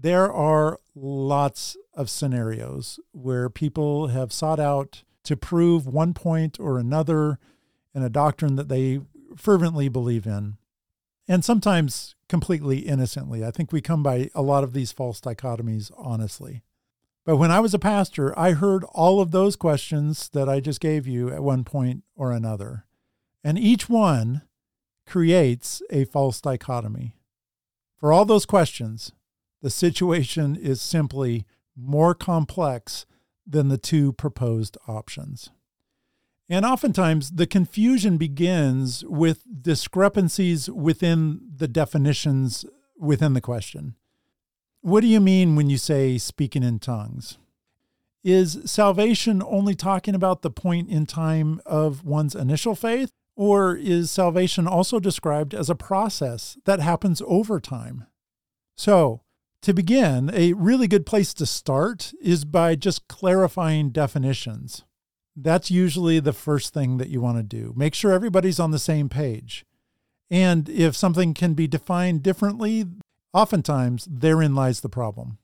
there 0.00 0.32
are 0.32 0.78
lots 0.94 1.76
of 1.92 2.08
scenarios 2.08 3.00
where 3.12 3.50
people 3.50 4.08
have 4.08 4.32
sought 4.32 4.60
out 4.60 5.02
to 5.24 5.36
prove 5.36 5.86
one 5.86 6.14
point 6.14 6.58
or 6.60 6.78
another 6.78 7.38
in 7.94 8.02
a 8.04 8.08
doctrine 8.08 8.54
that 8.54 8.68
they 8.68 9.00
fervently 9.38 9.88
believe 9.88 10.26
in, 10.26 10.56
and 11.26 11.44
sometimes 11.44 12.14
completely 12.28 12.80
innocently. 12.80 13.44
I 13.44 13.50
think 13.50 13.72
we 13.72 13.80
come 13.80 14.02
by 14.02 14.30
a 14.34 14.42
lot 14.42 14.64
of 14.64 14.72
these 14.72 14.92
false 14.92 15.20
dichotomies 15.20 15.90
honestly. 15.96 16.62
But 17.24 17.36
when 17.36 17.50
I 17.50 17.60
was 17.60 17.74
a 17.74 17.78
pastor, 17.78 18.36
I 18.38 18.52
heard 18.52 18.84
all 18.84 19.20
of 19.20 19.32
those 19.32 19.54
questions 19.54 20.30
that 20.30 20.48
I 20.48 20.60
just 20.60 20.80
gave 20.80 21.06
you 21.06 21.30
at 21.30 21.42
one 21.42 21.62
point 21.62 22.04
or 22.16 22.32
another. 22.32 22.86
And 23.44 23.58
each 23.58 23.88
one 23.88 24.42
creates 25.06 25.82
a 25.90 26.04
false 26.06 26.40
dichotomy. 26.40 27.16
For 27.98 28.12
all 28.12 28.24
those 28.24 28.46
questions, 28.46 29.12
the 29.60 29.70
situation 29.70 30.56
is 30.56 30.80
simply 30.80 31.44
more 31.76 32.14
complex 32.14 33.04
than 33.46 33.68
the 33.68 33.78
two 33.78 34.12
proposed 34.12 34.76
options. 34.86 35.50
And 36.48 36.64
oftentimes, 36.64 37.32
the 37.32 37.46
confusion 37.46 38.16
begins 38.16 39.04
with 39.04 39.42
discrepancies 39.62 40.70
within 40.70 41.40
the 41.54 41.68
definitions 41.68 42.64
within 42.96 43.34
the 43.34 43.40
question. 43.40 43.94
What 44.80 45.00
do 45.00 45.06
you 45.06 45.20
mean 45.20 45.56
when 45.56 45.68
you 45.68 45.76
say 45.76 46.16
speaking 46.18 46.62
in 46.62 46.78
tongues? 46.78 47.38
Is 48.24 48.60
salvation 48.64 49.42
only 49.46 49.74
talking 49.74 50.14
about 50.14 50.42
the 50.42 50.50
point 50.50 50.88
in 50.88 51.06
time 51.06 51.60
of 51.66 52.04
one's 52.04 52.34
initial 52.34 52.74
faith? 52.74 53.10
Or 53.36 53.76
is 53.76 54.10
salvation 54.10 54.66
also 54.66 54.98
described 54.98 55.54
as 55.54 55.70
a 55.70 55.76
process 55.76 56.58
that 56.64 56.80
happens 56.80 57.22
over 57.26 57.60
time? 57.60 58.06
So, 58.76 59.22
to 59.62 59.72
begin, 59.72 60.30
a 60.32 60.54
really 60.54 60.88
good 60.88 61.06
place 61.06 61.32
to 61.34 61.46
start 61.46 62.12
is 62.20 62.44
by 62.44 62.74
just 62.74 63.06
clarifying 63.06 63.90
definitions. 63.90 64.84
That's 65.40 65.70
usually 65.70 66.18
the 66.20 66.32
first 66.32 66.74
thing 66.74 66.98
that 66.98 67.08
you 67.08 67.20
want 67.20 67.38
to 67.38 67.42
do. 67.42 67.72
Make 67.76 67.94
sure 67.94 68.12
everybody's 68.12 68.58
on 68.58 68.72
the 68.72 68.78
same 68.78 69.08
page. 69.08 69.64
And 70.30 70.68
if 70.68 70.96
something 70.96 71.32
can 71.32 71.54
be 71.54 71.66
defined 71.66 72.22
differently, 72.22 72.84
oftentimes 73.32 74.06
therein 74.10 74.54
lies 74.54 74.80
the 74.80 74.88
problem. 74.88 75.38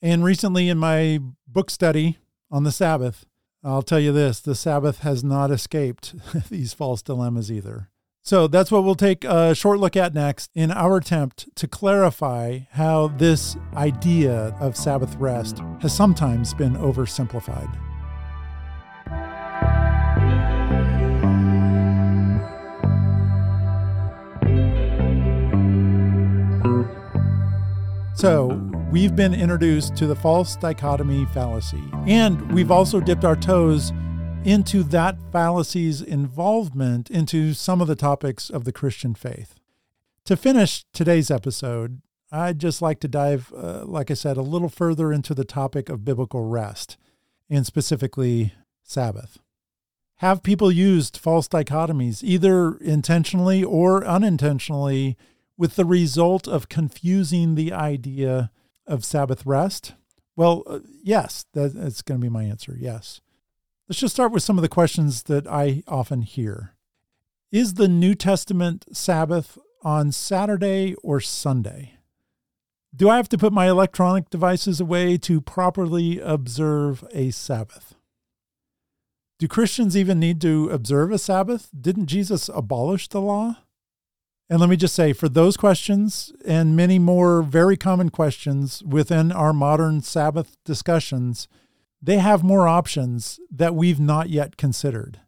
And 0.00 0.24
recently 0.24 0.68
in 0.68 0.78
my 0.78 1.20
book 1.46 1.70
study 1.70 2.18
on 2.50 2.64
the 2.64 2.72
Sabbath, 2.72 3.26
I'll 3.62 3.82
tell 3.82 4.00
you 4.00 4.12
this 4.12 4.40
the 4.40 4.54
Sabbath 4.54 5.00
has 5.00 5.22
not 5.22 5.50
escaped 5.50 6.14
these 6.50 6.72
false 6.72 7.02
dilemmas 7.02 7.50
either. 7.50 7.90
So 8.22 8.46
that's 8.46 8.72
what 8.72 8.84
we'll 8.84 8.94
take 8.94 9.24
a 9.24 9.54
short 9.54 9.78
look 9.78 9.96
at 9.96 10.14
next 10.14 10.50
in 10.54 10.70
our 10.70 10.96
attempt 10.96 11.54
to 11.56 11.68
clarify 11.68 12.60
how 12.70 13.08
this 13.08 13.56
idea 13.74 14.56
of 14.60 14.76
Sabbath 14.76 15.14
rest 15.16 15.58
has 15.82 15.94
sometimes 15.94 16.54
been 16.54 16.74
oversimplified. 16.74 17.93
So, 28.16 28.46
we've 28.92 29.16
been 29.16 29.34
introduced 29.34 29.96
to 29.96 30.06
the 30.06 30.14
false 30.14 30.54
dichotomy 30.54 31.26
fallacy, 31.26 31.82
and 32.06 32.52
we've 32.52 32.70
also 32.70 33.00
dipped 33.00 33.24
our 33.24 33.34
toes 33.34 33.92
into 34.44 34.84
that 34.84 35.18
fallacy's 35.32 36.00
involvement 36.00 37.10
into 37.10 37.54
some 37.54 37.80
of 37.80 37.88
the 37.88 37.96
topics 37.96 38.50
of 38.50 38.62
the 38.62 38.72
Christian 38.72 39.16
faith. 39.16 39.56
To 40.26 40.36
finish 40.36 40.84
today's 40.92 41.28
episode, 41.28 42.02
I'd 42.30 42.60
just 42.60 42.80
like 42.80 43.00
to 43.00 43.08
dive, 43.08 43.52
uh, 43.52 43.84
like 43.84 44.12
I 44.12 44.14
said, 44.14 44.36
a 44.36 44.42
little 44.42 44.68
further 44.68 45.12
into 45.12 45.34
the 45.34 45.44
topic 45.44 45.88
of 45.88 46.04
biblical 46.04 46.44
rest, 46.44 46.96
and 47.50 47.66
specifically 47.66 48.54
Sabbath. 48.84 49.38
Have 50.18 50.44
people 50.44 50.70
used 50.70 51.16
false 51.16 51.48
dichotomies, 51.48 52.22
either 52.22 52.76
intentionally 52.76 53.64
or 53.64 54.06
unintentionally, 54.06 55.16
with 55.56 55.76
the 55.76 55.84
result 55.84 56.48
of 56.48 56.68
confusing 56.68 57.54
the 57.54 57.72
idea 57.72 58.50
of 58.86 59.04
Sabbath 59.04 59.46
rest? 59.46 59.94
Well, 60.36 60.62
uh, 60.66 60.80
yes, 61.02 61.46
that, 61.52 61.74
that's 61.74 62.02
going 62.02 62.20
to 62.20 62.24
be 62.24 62.30
my 62.30 62.44
answer. 62.44 62.76
Yes. 62.78 63.20
Let's 63.88 64.00
just 64.00 64.14
start 64.14 64.32
with 64.32 64.42
some 64.42 64.58
of 64.58 64.62
the 64.62 64.68
questions 64.68 65.24
that 65.24 65.46
I 65.46 65.82
often 65.86 66.22
hear. 66.22 66.74
Is 67.52 67.74
the 67.74 67.88
New 67.88 68.14
Testament 68.14 68.84
Sabbath 68.92 69.58
on 69.82 70.10
Saturday 70.10 70.94
or 71.02 71.20
Sunday? 71.20 71.98
Do 72.96 73.08
I 73.10 73.16
have 73.16 73.28
to 73.30 73.38
put 73.38 73.52
my 73.52 73.68
electronic 73.68 74.30
devices 74.30 74.80
away 74.80 75.18
to 75.18 75.40
properly 75.40 76.20
observe 76.20 77.04
a 77.12 77.30
Sabbath? 77.30 77.94
Do 79.38 79.48
Christians 79.48 79.96
even 79.96 80.20
need 80.20 80.40
to 80.42 80.70
observe 80.70 81.10
a 81.10 81.18
Sabbath? 81.18 81.68
Didn't 81.78 82.06
Jesus 82.06 82.48
abolish 82.48 83.08
the 83.08 83.20
law? 83.20 83.58
And 84.50 84.60
let 84.60 84.68
me 84.68 84.76
just 84.76 84.94
say, 84.94 85.12
for 85.12 85.28
those 85.28 85.56
questions 85.56 86.32
and 86.44 86.76
many 86.76 86.98
more 86.98 87.42
very 87.42 87.76
common 87.76 88.10
questions 88.10 88.82
within 88.82 89.32
our 89.32 89.52
modern 89.52 90.02
Sabbath 90.02 90.56
discussions, 90.64 91.48
they 92.02 92.18
have 92.18 92.44
more 92.44 92.68
options 92.68 93.40
that 93.50 93.74
we've 93.74 94.00
not 94.00 94.28
yet 94.28 94.58
considered. 94.58 95.20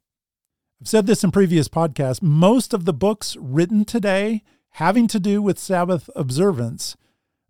I've 0.80 0.88
said 0.88 1.06
this 1.06 1.24
in 1.24 1.30
previous 1.30 1.68
podcasts. 1.68 2.20
Most 2.20 2.74
of 2.74 2.84
the 2.84 2.92
books 2.92 3.36
written 3.40 3.86
today 3.86 4.42
having 4.72 5.06
to 5.08 5.18
do 5.18 5.40
with 5.40 5.58
Sabbath 5.58 6.10
observance 6.14 6.96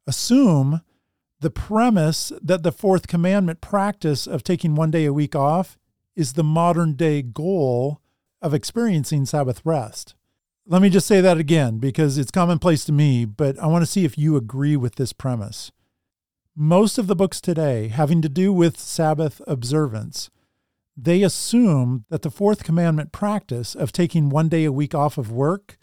assume 0.07 0.81
the 1.41 1.51
premise 1.51 2.33
that 2.41 2.63
the 2.63 2.73
fourth 2.73 3.09
commandment 3.09 3.61
practice 3.61 4.29
of 4.29 4.45
taking 4.45 4.75
one 4.77 4.93
day 4.93 5.05
a 5.05 5.13
week 5.13 5.35
off 5.35 5.77
is 6.15 6.33
the 6.33 6.45
modern 6.45 6.95
day 6.95 7.23
goal 7.23 8.01
of 8.41 8.55
experiencing 8.55 9.27
Sabbath 9.27 9.61
rest. 9.65 10.15
Let 10.67 10.83
me 10.83 10.91
just 10.91 11.07
say 11.07 11.21
that 11.21 11.39
again 11.39 11.79
because 11.79 12.19
it's 12.19 12.31
commonplace 12.31 12.85
to 12.87 12.93
me, 12.93 13.25
but 13.25 13.59
I 13.59 13.67
want 13.67 13.83
to 13.83 13.91
see 13.91 14.05
if 14.05 14.19
you 14.19 14.37
agree 14.37 14.77
with 14.77 14.97
this 14.97 15.13
premise 15.13 15.71
most 16.57 16.97
of 16.97 17.07
the 17.07 17.15
books 17.15 17.41
today 17.41 17.89
having 17.89 18.23
to 18.23 18.31
do 18.31 18.51
with 18.51 18.81
Sabbath 18.81 19.43
observance, 19.47 20.31
they 20.97 21.23
assume 21.23 22.07
that 22.09 22.23
the 22.23 22.31
fourth 22.31 22.65
commandment 22.65 23.13
practice 23.13 23.75
of 23.75 23.93
taking 23.93 24.31
one 24.31 24.49
day 24.49 24.65
a 24.65 24.73
week 24.73 24.95
off 24.95 25.19
of 25.19 25.31
work 25.31 25.77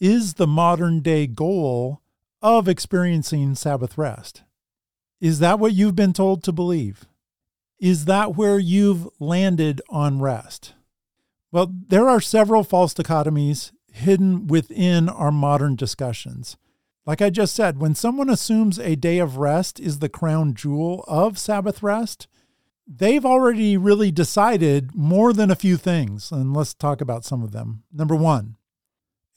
is 0.00 0.34
the 0.34 0.46
modern 0.46 1.00
day 1.00 1.26
goal 1.26 2.00
of 2.40 2.68
experiencing 2.68 3.54
Sabbath 3.54 3.98
rest. 3.98 4.42
Is 5.20 5.40
that 5.40 5.58
what 5.58 5.74
you've 5.74 5.96
been 5.96 6.14
told 6.14 6.42
to 6.44 6.52
believe? 6.52 7.04
Is 7.78 8.06
that 8.06 8.36
where 8.36 8.58
you've 8.58 9.08
landed 9.20 9.82
on 9.90 10.20
rest? 10.20 10.72
Well, 11.52 11.70
there 11.88 12.08
are 12.08 12.20
several 12.20 12.64
false 12.64 12.94
dichotomies 12.94 13.72
hidden 13.92 14.46
within 14.46 15.08
our 15.08 15.32
modern 15.32 15.76
discussions. 15.76 16.56
Like 17.06 17.22
I 17.22 17.30
just 17.30 17.54
said, 17.54 17.78
when 17.78 17.94
someone 17.94 18.28
assumes 18.28 18.78
a 18.78 18.94
day 18.94 19.18
of 19.18 19.38
rest 19.38 19.80
is 19.80 19.98
the 19.98 20.10
crown 20.10 20.54
jewel 20.54 21.04
of 21.08 21.38
Sabbath 21.38 21.82
rest, 21.82 22.28
they've 22.86 23.24
already 23.24 23.76
really 23.76 24.10
decided 24.10 24.94
more 24.94 25.32
than 25.32 25.50
a 25.50 25.56
few 25.56 25.76
things. 25.76 26.30
And 26.30 26.54
let's 26.54 26.74
talk 26.74 27.00
about 27.00 27.24
some 27.24 27.42
of 27.42 27.52
them. 27.52 27.82
Number 27.92 28.14
one, 28.14 28.56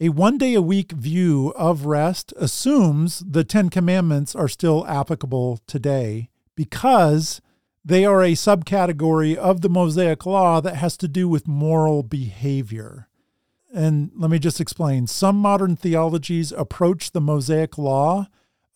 a 0.02 0.10
one 0.10 0.38
day 0.38 0.54
a 0.54 0.62
week 0.62 0.92
view 0.92 1.54
of 1.56 1.86
rest 1.86 2.34
assumes 2.36 3.20
the 3.20 3.44
Ten 3.44 3.70
Commandments 3.70 4.36
are 4.36 4.48
still 4.48 4.86
applicable 4.88 5.60
today 5.68 6.30
because 6.56 7.40
they 7.86 8.04
are 8.04 8.22
a 8.22 8.32
subcategory 8.32 9.36
of 9.36 9.62
the 9.62 9.70
Mosaic 9.70 10.26
Law 10.26 10.60
that 10.60 10.76
has 10.76 10.98
to 10.98 11.08
do 11.08 11.30
with 11.30 11.48
moral 11.48 12.04
behavior. 12.04 13.08
And 13.74 14.12
let 14.16 14.30
me 14.30 14.40
just 14.40 14.60
explain 14.60 15.08
some 15.08 15.38
modern 15.38 15.76
theologies 15.76 16.52
approach 16.52 17.12
the 17.12 17.22
Mosaic 17.22 17.78
Law 17.78 18.28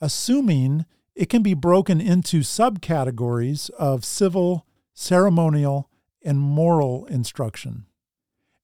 assuming 0.01 0.85
it 1.15 1.29
can 1.29 1.41
be 1.41 1.53
broken 1.53 2.01
into 2.01 2.41
subcategories 2.41 3.69
of 3.71 4.03
civil, 4.03 4.65
ceremonial, 4.93 5.89
and 6.23 6.39
moral 6.39 7.05
instruction. 7.05 7.85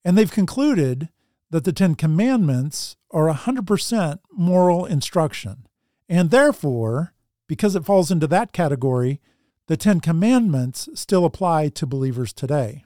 And 0.03 0.17
they've 0.17 0.31
concluded 0.31 1.09
that 1.49 1.63
the 1.63 1.73
Ten 1.73 1.95
Commandments 1.95 2.95
are 3.11 3.31
100% 3.31 4.19
moral 4.31 4.85
instruction. 4.85 5.67
And 6.09 6.29
therefore, 6.29 7.13
because 7.47 7.75
it 7.75 7.85
falls 7.85 8.11
into 8.11 8.27
that 8.27 8.53
category, 8.53 9.19
the 9.67 9.77
Ten 9.77 9.99
Commandments 9.99 10.89
still 10.93 11.25
apply 11.25 11.69
to 11.69 11.85
believers 11.85 12.33
today. 12.33 12.83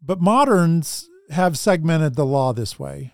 But 0.00 0.20
moderns 0.20 1.08
have 1.32 1.58
segmented 1.58 2.14
the 2.14 2.26
law 2.26 2.52
this 2.52 2.78
way. 2.78 3.12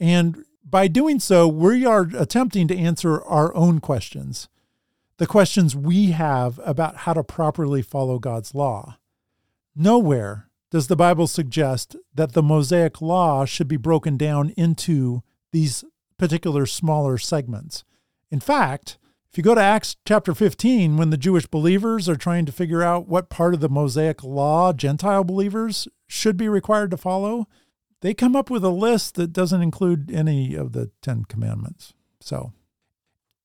And 0.00 0.44
by 0.64 0.88
doing 0.88 1.20
so, 1.20 1.46
we 1.46 1.86
are 1.86 2.08
attempting 2.16 2.68
to 2.68 2.76
answer 2.76 3.22
our 3.22 3.54
own 3.54 3.80
questions, 3.80 4.48
the 5.18 5.26
questions 5.26 5.76
we 5.76 6.10
have 6.10 6.60
about 6.64 6.98
how 6.98 7.12
to 7.12 7.22
properly 7.22 7.82
follow 7.82 8.18
God's 8.18 8.54
law. 8.54 8.98
Nowhere 9.74 10.48
does 10.70 10.88
the 10.88 10.96
Bible 10.96 11.26
suggest 11.26 11.96
that 12.14 12.32
the 12.32 12.42
Mosaic 12.42 13.00
law 13.00 13.44
should 13.44 13.68
be 13.68 13.76
broken 13.76 14.16
down 14.16 14.50
into 14.56 15.22
these 15.52 15.84
particular 16.18 16.66
smaller 16.66 17.18
segments. 17.18 17.84
In 18.30 18.40
fact, 18.40 18.98
if 19.36 19.38
you 19.38 19.44
go 19.44 19.54
to 19.54 19.60
Acts 19.60 19.96
chapter 20.06 20.34
15, 20.34 20.96
when 20.96 21.10
the 21.10 21.18
Jewish 21.18 21.44
believers 21.44 22.08
are 22.08 22.16
trying 22.16 22.46
to 22.46 22.52
figure 22.52 22.82
out 22.82 23.06
what 23.06 23.28
part 23.28 23.52
of 23.52 23.60
the 23.60 23.68
Mosaic 23.68 24.24
law 24.24 24.72
Gentile 24.72 25.24
believers 25.24 25.86
should 26.06 26.38
be 26.38 26.48
required 26.48 26.90
to 26.92 26.96
follow, 26.96 27.46
they 28.00 28.14
come 28.14 28.34
up 28.34 28.48
with 28.48 28.64
a 28.64 28.70
list 28.70 29.14
that 29.16 29.34
doesn't 29.34 29.60
include 29.60 30.10
any 30.10 30.54
of 30.54 30.72
the 30.72 30.90
Ten 31.02 31.26
Commandments. 31.26 31.92
So, 32.18 32.54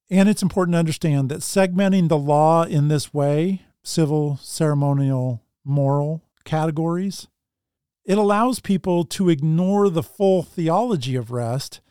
and 0.10 0.30
it's 0.30 0.42
important 0.42 0.76
to 0.76 0.80
understand 0.80 1.28
that 1.28 1.42
segmenting 1.42 2.08
the 2.08 2.18
law 2.18 2.64
in 2.64 2.88
this 2.88 3.14
way, 3.14 3.64
civil, 3.84 4.38
ceremonial, 4.42 5.44
moral, 5.66 6.24
categories, 6.46 7.28
it 8.06 8.18
allows 8.18 8.62
people 8.62 9.04
to 9.04 9.28
ignore 9.28 9.90
the 9.90 10.04
full 10.04 10.42
theology 10.42 11.18
of 11.18 11.32
rest 11.32 11.82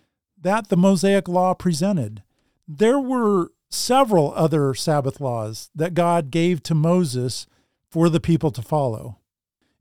that 0.40 0.70
the 0.70 0.76
Mosaic 0.78 1.28
Law 1.28 1.52
presented. 1.52 2.22
There 2.66 2.98
were 2.98 3.50
several 3.70 4.32
other 4.34 4.74
Sabbath 4.74 5.20
laws 5.20 5.70
that 5.74 5.94
God 5.94 6.30
gave 6.30 6.62
to 6.64 6.74
Moses 6.74 7.46
for 7.88 8.08
the 8.08 8.20
people 8.20 8.50
to 8.50 8.62
follow. 8.62 9.18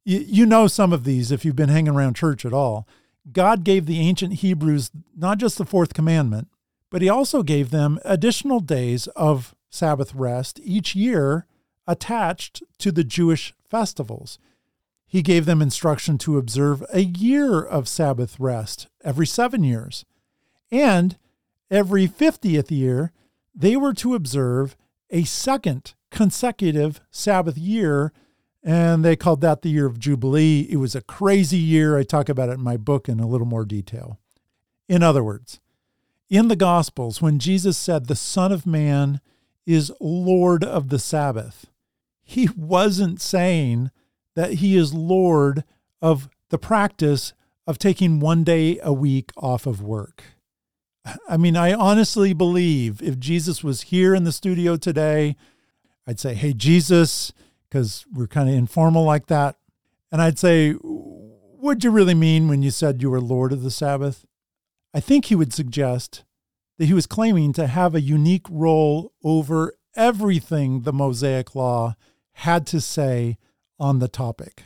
You, 0.05 0.45
know 0.45 0.67
some 0.67 0.91
of 0.91 1.03
these 1.03 1.31
if 1.31 1.45
you've 1.45 1.55
been 1.55 1.69
hanging 1.69 1.93
around 1.93 2.15
church 2.15 2.45
at 2.45 2.53
all. 2.53 2.87
God 3.31 3.63
gave 3.63 3.85
the 3.85 3.99
ancient 3.99 4.35
Hebrews 4.35 4.89
not 5.15 5.37
just 5.37 5.57
the 5.57 5.65
fourth 5.65 5.93
commandment, 5.93 6.47
but 6.89 7.03
he 7.03 7.09
also 7.09 7.43
gave 7.43 7.69
them 7.69 7.99
additional 8.03 8.59
days 8.59 9.05
of 9.07 9.53
Sabbath 9.69 10.15
rest 10.15 10.59
each 10.63 10.95
year 10.95 11.45
attached 11.87 12.63
to 12.79 12.91
the 12.91 13.03
Jewish 13.03 13.53
festivals. 13.69 14.39
He 15.05 15.21
gave 15.21 15.45
them 15.45 15.61
instruction 15.61 16.17
to 16.19 16.37
observe 16.37 16.83
a 16.91 17.01
year 17.01 17.61
of 17.61 17.87
Sabbath 17.87 18.39
rest 18.39 18.87
every 19.03 19.27
seven 19.27 19.63
years. 19.63 20.05
And 20.71 21.17
every 21.69 22.07
50th 22.07 22.71
year, 22.71 23.11
they 23.59 23.75
were 23.75 23.93
to 23.93 24.15
observe 24.15 24.75
a 25.09 25.25
second 25.25 25.93
consecutive 26.09 27.01
Sabbath 27.11 27.57
year. 27.57 28.13
And 28.63 29.05
they 29.05 29.15
called 29.15 29.41
that 29.41 29.61
the 29.61 29.69
year 29.69 29.85
of 29.85 29.99
Jubilee. 29.99 30.67
It 30.69 30.77
was 30.77 30.95
a 30.95 31.01
crazy 31.01 31.57
year. 31.57 31.97
I 31.97 32.03
talk 32.03 32.29
about 32.29 32.49
it 32.49 32.53
in 32.53 32.61
my 32.61 32.77
book 32.77 33.07
in 33.07 33.19
a 33.19 33.27
little 33.27 33.47
more 33.47 33.65
detail. 33.65 34.17
In 34.87 35.03
other 35.03 35.23
words, 35.23 35.59
in 36.29 36.47
the 36.47 36.55
Gospels, 36.55 37.21
when 37.21 37.39
Jesus 37.39 37.77
said 37.77 38.05
the 38.05 38.15
Son 38.15 38.51
of 38.51 38.65
Man 38.65 39.21
is 39.65 39.91
Lord 39.99 40.63
of 40.63 40.89
the 40.89 40.99
Sabbath, 40.99 41.67
he 42.21 42.49
wasn't 42.55 43.21
saying 43.21 43.91
that 44.35 44.55
he 44.55 44.75
is 44.75 44.93
Lord 44.93 45.63
of 46.01 46.29
the 46.49 46.57
practice 46.57 47.33
of 47.67 47.77
taking 47.77 48.19
one 48.19 48.43
day 48.43 48.79
a 48.81 48.93
week 48.93 49.31
off 49.37 49.65
of 49.65 49.81
work. 49.81 50.23
I 51.27 51.37
mean, 51.37 51.55
I 51.55 51.73
honestly 51.73 52.33
believe 52.33 53.01
if 53.01 53.19
Jesus 53.19 53.63
was 53.63 53.83
here 53.83 54.13
in 54.13 54.23
the 54.23 54.31
studio 54.31 54.75
today, 54.75 55.35
I'd 56.05 56.19
say, 56.19 56.33
Hey, 56.33 56.53
Jesus, 56.53 57.31
because 57.69 58.05
we're 58.11 58.27
kind 58.27 58.49
of 58.49 58.55
informal 58.55 59.03
like 59.03 59.27
that. 59.27 59.57
And 60.11 60.21
I'd 60.21 60.39
say, 60.39 60.73
What'd 60.73 61.83
you 61.83 61.91
really 61.91 62.15
mean 62.15 62.47
when 62.47 62.61
you 62.61 62.71
said 62.71 63.01
you 63.01 63.09
were 63.09 63.21
Lord 63.21 63.51
of 63.51 63.63
the 63.63 63.71
Sabbath? 63.71 64.25
I 64.93 64.99
think 64.99 65.25
he 65.25 65.35
would 65.35 65.53
suggest 65.53 66.23
that 66.77 66.85
he 66.85 66.93
was 66.93 67.05
claiming 67.05 67.53
to 67.53 67.67
have 67.67 67.93
a 67.93 68.01
unique 68.01 68.47
role 68.49 69.11
over 69.23 69.73
everything 69.95 70.81
the 70.81 70.93
Mosaic 70.93 71.53
Law 71.53 71.95
had 72.31 72.65
to 72.67 72.79
say 72.79 73.37
on 73.77 73.99
the 73.99 74.07
topic. 74.07 74.63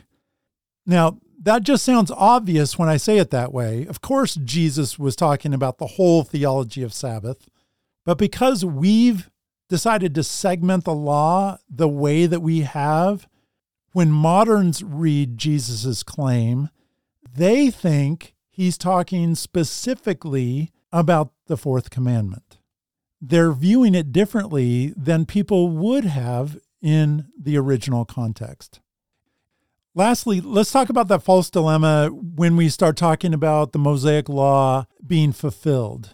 Now, 0.86 1.18
that 1.44 1.62
just 1.62 1.84
sounds 1.84 2.10
obvious 2.10 2.78
when 2.78 2.88
I 2.88 2.96
say 2.96 3.18
it 3.18 3.30
that 3.30 3.52
way. 3.52 3.86
Of 3.86 4.00
course, 4.00 4.34
Jesus 4.34 4.98
was 4.98 5.14
talking 5.14 5.52
about 5.52 5.78
the 5.78 5.86
whole 5.86 6.24
theology 6.24 6.82
of 6.82 6.94
Sabbath, 6.94 7.48
but 8.04 8.18
because 8.18 8.64
we've 8.64 9.30
decided 9.68 10.14
to 10.14 10.22
segment 10.22 10.84
the 10.84 10.94
law 10.94 11.58
the 11.68 11.88
way 11.88 12.26
that 12.26 12.40
we 12.40 12.60
have, 12.60 13.26
when 13.92 14.10
moderns 14.10 14.82
read 14.82 15.38
Jesus' 15.38 16.02
claim, 16.02 16.70
they 17.36 17.70
think 17.70 18.34
he's 18.48 18.78
talking 18.78 19.34
specifically 19.34 20.70
about 20.92 21.32
the 21.46 21.56
fourth 21.56 21.90
commandment. 21.90 22.58
They're 23.20 23.52
viewing 23.52 23.94
it 23.94 24.12
differently 24.12 24.92
than 24.96 25.26
people 25.26 25.68
would 25.68 26.04
have 26.04 26.58
in 26.80 27.26
the 27.38 27.56
original 27.56 28.04
context. 28.04 28.80
Lastly, 29.96 30.40
let's 30.40 30.72
talk 30.72 30.88
about 30.88 31.06
that 31.06 31.22
false 31.22 31.48
dilemma 31.48 32.08
when 32.08 32.56
we 32.56 32.68
start 32.68 32.96
talking 32.96 33.32
about 33.32 33.70
the 33.70 33.78
Mosaic 33.78 34.28
law 34.28 34.86
being 35.06 35.30
fulfilled. 35.30 36.10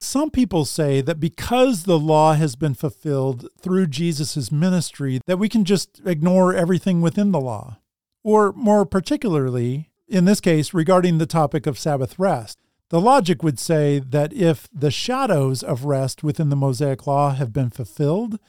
Some 0.00 0.28
people 0.28 0.64
say 0.64 1.00
that 1.02 1.20
because 1.20 1.84
the 1.84 2.00
law 2.00 2.34
has 2.34 2.56
been 2.56 2.74
fulfilled 2.74 3.46
through 3.60 3.86
Jesus' 3.86 4.50
ministry, 4.50 5.20
that 5.26 5.38
we 5.38 5.48
can 5.48 5.64
just 5.64 6.00
ignore 6.04 6.52
everything 6.52 7.00
within 7.00 7.30
the 7.30 7.40
law. 7.40 7.78
Or 8.24 8.52
more 8.54 8.84
particularly, 8.84 9.90
in 10.08 10.24
this 10.24 10.40
case, 10.40 10.74
regarding 10.74 11.18
the 11.18 11.26
topic 11.26 11.68
of 11.68 11.78
Sabbath 11.78 12.18
rest. 12.18 12.58
The 12.88 13.00
logic 13.00 13.44
would 13.44 13.60
say 13.60 14.00
that 14.00 14.32
if 14.32 14.68
the 14.74 14.90
shadows 14.90 15.62
of 15.62 15.84
rest 15.84 16.24
within 16.24 16.48
the 16.48 16.56
Mosaic 16.56 17.06
law 17.06 17.30
have 17.30 17.52
been 17.52 17.70
fulfilled, 17.70 18.40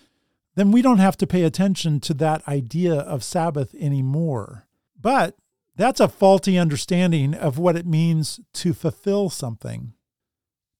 then 0.55 0.71
we 0.71 0.81
don't 0.81 0.99
have 0.99 1.17
to 1.17 1.27
pay 1.27 1.43
attention 1.43 1.99
to 2.01 2.13
that 2.15 2.47
idea 2.47 2.93
of 2.93 3.23
Sabbath 3.23 3.73
anymore. 3.75 4.67
But 4.99 5.35
that's 5.75 5.99
a 5.99 6.07
faulty 6.07 6.57
understanding 6.57 7.33
of 7.33 7.57
what 7.57 7.75
it 7.75 7.85
means 7.85 8.39
to 8.53 8.73
fulfill 8.73 9.29
something. 9.29 9.93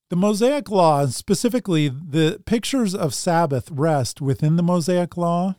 The 0.10 0.16
Mosaic 0.16 0.70
Law, 0.70 1.08
specifically 1.08 1.90
the 1.90 2.42
pictures 2.46 2.94
of 2.94 3.16
Sabbath 3.16 3.72
rest 3.72 4.22
within 4.22 4.58
the 4.58 4.64
Mosaic 4.64 5.18
Law, 5.18 5.56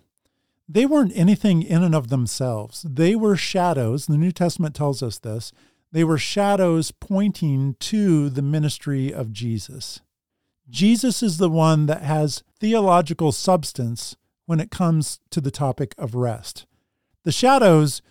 they 0.69 0.87
weren't 0.87 1.13
anything 1.17 1.63
in 1.63 1.83
and 1.83 1.95
of 1.95 2.09
themselves. 2.09 2.87
They 2.89 3.17
were 3.17 3.37
shadows. 3.37 4.07
The 4.07 4.17
New 4.17 4.33
Testament 4.33 4.75
tells 4.75 5.03
us 5.03 5.19
this. 5.19 5.53
They 5.93 6.05
were 6.05 6.19
shadows 6.19 6.91
pointing 6.91 7.75
to 7.81 8.31
the 8.31 8.43
ministry 8.43 9.13
of 9.13 9.33
Jesus. 9.33 10.01
Jesus 10.69 11.23
is 11.23 11.39
the 11.39 11.51
one 11.51 11.87
that 11.87 12.03
has 12.03 12.43
theological 12.59 13.33
substance 13.33 14.17
when 14.47 14.61
it 14.61 14.71
comes 14.71 15.21
to 15.31 15.41
the 15.41 15.51
topic 15.51 15.95
of 15.99 16.15
rest. 16.15 16.67
The 17.25 17.33
shadows 17.33 18.03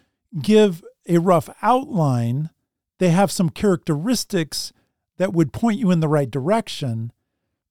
give 0.41 0.83
a 1.07 1.17
rough 1.17 1.49
outline, 1.61 2.49
they 2.99 3.09
have 3.09 3.31
some 3.31 3.49
characteristics 3.49 4.71
that 5.17 5.33
would 5.33 5.53
point 5.53 5.79
you 5.79 5.91
in 5.91 5.99
the 5.99 6.07
right 6.07 6.29
direction, 6.31 7.11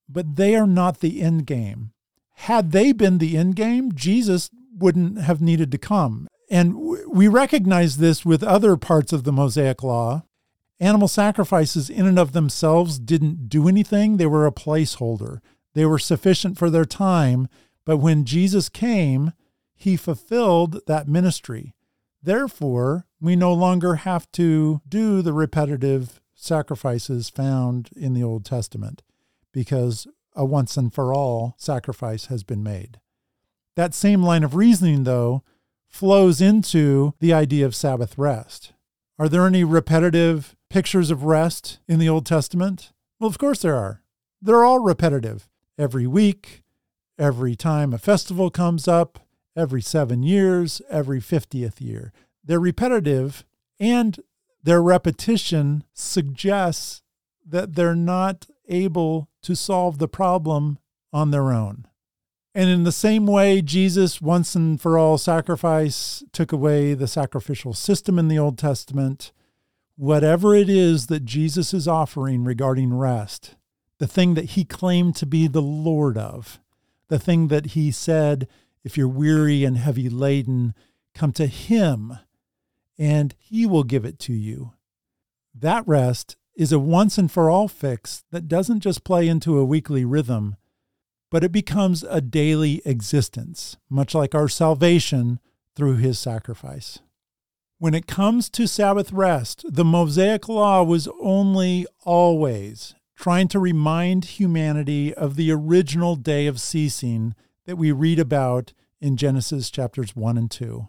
but 0.09 0.37
they 0.37 0.55
are 0.55 0.67
not 0.67 1.01
the 1.01 1.23
end 1.23 1.47
game. 1.47 1.93
had 2.35 2.73
they 2.73 2.93
been 2.93 3.19
the 3.19 3.37
end 3.37 3.57
game, 3.57 3.93
Jesus 3.95 4.51
wouldn't 4.77 5.19
have 5.19 5.41
needed 5.41 5.71
to 5.73 5.79
come. 5.79 6.27
And 6.51 6.77
we 7.09 7.29
recognize 7.29 7.99
this 7.99 8.25
with 8.25 8.43
other 8.43 8.77
parts 8.77 9.13
of 9.13 9.25
the 9.25 9.33
Mosaic 9.33 9.83
Law. 9.83 10.25
Animal 10.83 11.07
sacrifices, 11.07 11.89
in 11.89 12.09
and 12.09 12.19
of 12.19 12.33
themselves, 12.33 12.99
didn't 12.99 13.49
do 13.49 13.69
anything, 13.69 14.17
they 14.17 14.27
were 14.27 14.49
a 14.49 14.53
placeholder. 14.53 15.39
They 15.75 15.87
were 15.87 16.01
sufficient 16.01 16.59
for 16.59 16.71
their 16.71 16.85
time, 16.85 17.47
but 17.85 17.99
when 17.99 18.25
Jesus 18.25 18.69
came, 18.69 19.33
he 19.77 19.97
fulfilled 19.97 20.81
that 20.89 21.07
ministry. 21.07 21.73
Therefore, 22.21 23.07
we 23.21 23.37
no 23.37 23.53
longer 23.53 23.95
have 23.95 24.31
to 24.33 24.81
do 24.89 25.23
the 25.23 25.33
repetitive 25.33 26.21
sacrifices 26.35 27.31
found 27.31 27.91
in 27.95 28.13
the 28.13 28.25
Old 28.25 28.45
Testament 28.45 29.05
because 29.53 30.09
a 30.35 30.45
once 30.45 30.77
and 30.77 30.93
for 30.93 31.15
all 31.15 31.55
sacrifice 31.59 32.27
has 32.27 32.43
been 32.43 32.65
made. 32.65 32.99
That 33.77 33.95
same 33.95 34.25
line 34.25 34.43
of 34.43 34.57
reasoning, 34.57 35.05
though, 35.05 35.45
flows 35.87 36.41
into 36.41 37.15
the 37.21 37.33
idea 37.33 37.67
of 37.67 37.77
Sabbath 37.77 38.19
rest. 38.19 38.73
Are 39.17 39.29
there 39.29 39.47
any 39.47 39.63
repetitive 39.63 40.57
pictures 40.73 41.11
of 41.11 41.25
rest 41.25 41.81
in 41.87 41.99
the 41.99 42.09
Old 42.09 42.25
Testament? 42.25 42.93
Well, 43.21 43.29
of 43.29 43.37
course 43.37 43.61
there 43.61 43.77
are. 43.77 44.01
They're 44.41 44.65
all 44.65 44.79
repetitive. 44.79 45.47
Every 45.77 46.07
week, 46.07 46.63
every 47.19 47.55
time 47.55 47.93
a 47.93 47.99
festival 47.99 48.49
comes 48.49 48.89
up, 48.89 49.19
every 49.55 49.83
seven 49.83 50.23
years, 50.23 50.81
every 50.89 51.21
50th 51.21 51.83
year. 51.83 52.11
They're 52.43 52.59
repetitive, 52.59 53.45
and 53.79 54.19
their 54.63 54.83
repetition 54.83 55.85
suggests 55.93 57.03
that 57.47 57.75
they're 57.75 57.95
not 57.95 58.47
able 58.67 59.29
to 59.43 59.55
solve 59.55 59.99
the 59.99 60.09
problem 60.09 60.79
on 61.13 61.33
their 61.33 61.53
own. 61.53 61.87
And 62.55 62.71
in 62.71 62.85
the 62.85 62.93
same 62.93 63.27
way, 63.27 63.61
Jesus, 63.61 64.23
once 64.23 64.55
and 64.55 64.81
for 64.81 64.97
all 64.97 65.19
sacrifice, 65.19 66.25
took 66.33 66.51
away 66.51 66.95
the 66.95 67.07
sacrificial 67.07 67.75
system 67.75 68.19
in 68.19 68.29
the 68.29 68.39
Old 68.39 68.57
Testament. 68.57 69.33
Whatever 70.03 70.53
it 70.53 70.69
is 70.69 71.07
that 71.07 71.25
Jesus 71.25 71.73
is 71.73 71.87
offering 71.87 72.43
regarding 72.43 72.93
rest, 72.93 73.55
the 73.99 74.09
thing 74.09 74.35
that 74.35 74.57
he 74.57 74.65
claimed 74.65 75.15
to 75.15 75.27
be 75.27 75.47
the 75.47 75.63
Lord 75.63 76.19
of, 76.19 76.59
the 77.07 77.21
thing 77.21 77.47
that 77.47 77.67
he 77.67 77.93
said, 77.93 78.49
if 78.83 78.99
you're 78.99 79.07
weary 79.07 79.63
and 79.63 79.77
heavy 79.77 80.09
laden, 80.09 80.75
come 81.15 81.31
to 81.35 81.47
him 81.47 82.19
and 82.99 83.37
he 83.39 83.65
will 83.65 83.85
give 83.85 84.05
it 84.05 84.19
to 84.19 84.33
you. 84.33 84.73
That 85.55 85.87
rest 85.87 86.37
is 86.57 86.73
a 86.73 86.81
once 86.81 87.17
and 87.17 87.31
for 87.31 87.49
all 87.49 87.69
fix 87.69 88.25
that 88.33 88.49
doesn't 88.49 88.81
just 88.81 89.05
play 89.05 89.29
into 89.29 89.57
a 89.57 89.65
weekly 89.65 90.05
rhythm, 90.05 90.57
but 91.31 91.45
it 91.45 91.53
becomes 91.53 92.03
a 92.03 92.21
daily 92.21 92.83
existence, 92.85 93.77
much 93.89 94.17
like 94.17 94.35
our 94.35 94.49
salvation 94.49 95.39
through 95.77 95.99
his 95.99 96.19
sacrifice. 96.19 96.99
When 97.83 97.95
it 97.95 98.07
comes 98.07 98.49
to 98.51 98.69
Sabbath 98.69 99.11
rest, 99.11 99.65
the 99.69 99.85
Mosaic 99.85 100.49
Law 100.49 100.85
was 100.85 101.09
only 101.21 101.85
always 102.05 102.95
trying 103.17 103.49
to 103.49 103.59
remind 103.59 104.25
humanity 104.25 105.13
of 105.13 105.35
the 105.35 105.51
original 105.51 106.15
day 106.15 106.47
of 106.47 106.61
ceasing 106.61 107.35
that 107.67 107.75
we 107.75 107.91
read 107.91 108.21
about 108.21 108.73
in 109.01 109.17
Genesis 109.17 109.69
chapters 109.69 110.15
1 110.15 110.39
and 110.39 110.49
2. 110.49 110.87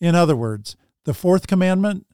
In 0.00 0.16
other 0.16 0.34
words, 0.34 0.74
the 1.04 1.14
fourth 1.14 1.46
commandment 1.46 2.06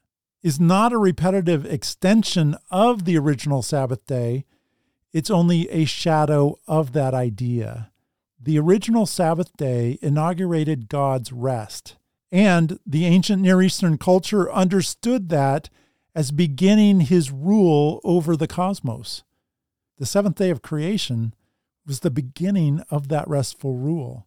is 0.43 0.59
not 0.59 0.93
a 0.93 0.99
repetitive 0.99 1.65
extension 1.65 2.55
of 2.69 3.05
the 3.05 3.17
original 3.17 3.63
Sabbath 3.63 4.05
day, 4.05 4.45
it's 5.11 5.31
only 5.31 5.67
a 5.71 5.85
shadow 5.85 6.59
of 6.67 6.93
that 6.93 7.15
idea. 7.15 7.89
The 8.39 8.59
original 8.59 9.07
Sabbath 9.07 9.51
day 9.57 9.97
inaugurated 10.03 10.87
God's 10.87 11.31
rest, 11.31 11.95
and 12.33 12.79
the 12.83 13.05
ancient 13.05 13.43
Near 13.43 13.61
Eastern 13.61 13.99
culture 13.99 14.51
understood 14.51 15.29
that 15.29 15.69
as 16.15 16.31
beginning 16.31 17.01
his 17.01 17.31
rule 17.31 18.01
over 18.03 18.35
the 18.35 18.47
cosmos. 18.47 19.23
The 19.99 20.07
seventh 20.07 20.37
day 20.37 20.49
of 20.49 20.63
creation 20.63 21.35
was 21.85 21.99
the 21.99 22.09
beginning 22.09 22.81
of 22.89 23.07
that 23.09 23.27
restful 23.27 23.75
rule. 23.75 24.25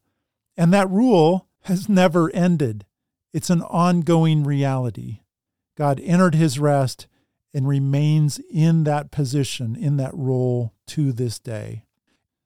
And 0.57 0.73
that 0.73 0.89
rule 0.89 1.49
has 1.63 1.89
never 1.89 2.31
ended, 2.31 2.87
it's 3.33 3.51
an 3.51 3.63
ongoing 3.63 4.45
reality. 4.45 5.23
God 5.77 6.01
entered 6.01 6.37
his 6.37 6.61
rest 6.61 7.09
and 7.53 7.67
remains 7.67 8.41
in 8.49 8.85
that 8.85 9.11
position, 9.11 9.75
in 9.75 9.97
that 9.97 10.15
role 10.15 10.73
to 10.87 11.11
this 11.11 11.41
day. 11.41 11.83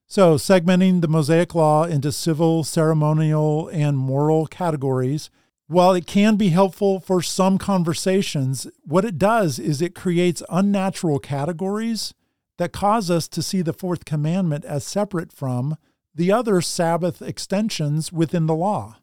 So, 0.07 0.37
segmenting 0.37 1.03
the 1.03 1.09
Mosaic 1.09 1.55
Law 1.55 1.85
into 1.85 2.11
civil, 2.13 2.65
ceremonial, 2.65 3.69
and 3.69 3.99
moral 3.99 4.47
categories, 4.47 5.29
while 5.71 5.95
it 5.95 6.07
can 6.07 6.37
be 6.37 6.49
helpful 6.49 7.01
for 7.01 7.23
some 7.23 7.57
conversations, 7.59 8.67
what 8.83 9.05
it 9.05 9.19
does 9.19 9.59
is 9.59 9.81
it 9.81 9.95
creates 9.95 10.43
unnatural 10.49 11.19
categories 11.19 12.13
that 12.59 12.73
cause 12.73 13.11
us 13.11 13.29
to 13.29 13.43
see 13.43 13.63
the 13.63 13.73
fourth 13.73 14.05
commandment 14.05 14.65
as 14.65 14.85
separate 14.85 15.33
from 15.33 15.77
the 16.15 16.33
other 16.33 16.61
Sabbath 16.61 17.23
extensions 17.23 18.13
within 18.13 18.47
the 18.47 18.55
law 18.55 18.97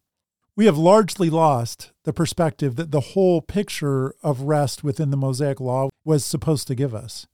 we 0.57 0.65
have 0.65 0.77
largely 0.77 1.29
lost 1.29 1.91
the 2.03 2.11
perspective 2.11 2.75
that 2.77 2.89
the 2.89 2.99
whole 2.99 3.41
picture 3.43 4.15
of 4.23 4.41
rest 4.41 4.83
within 4.83 5.11
the 5.11 5.17
Mosaic 5.17 5.59
Law 5.59 5.89
was 6.03 6.25
supposed 6.25 6.67
to 6.67 6.75
give 6.75 6.95
us. 6.95 7.27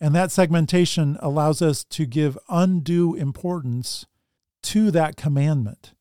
And 0.00 0.14
that 0.14 0.30
segmentation 0.30 1.18
allows 1.20 1.60
us 1.60 1.82
to 1.84 2.06
give 2.06 2.38
undue 2.48 3.16
importance 3.16 4.06
to 4.62 4.92
that 4.92 5.16
commandment 5.16 5.92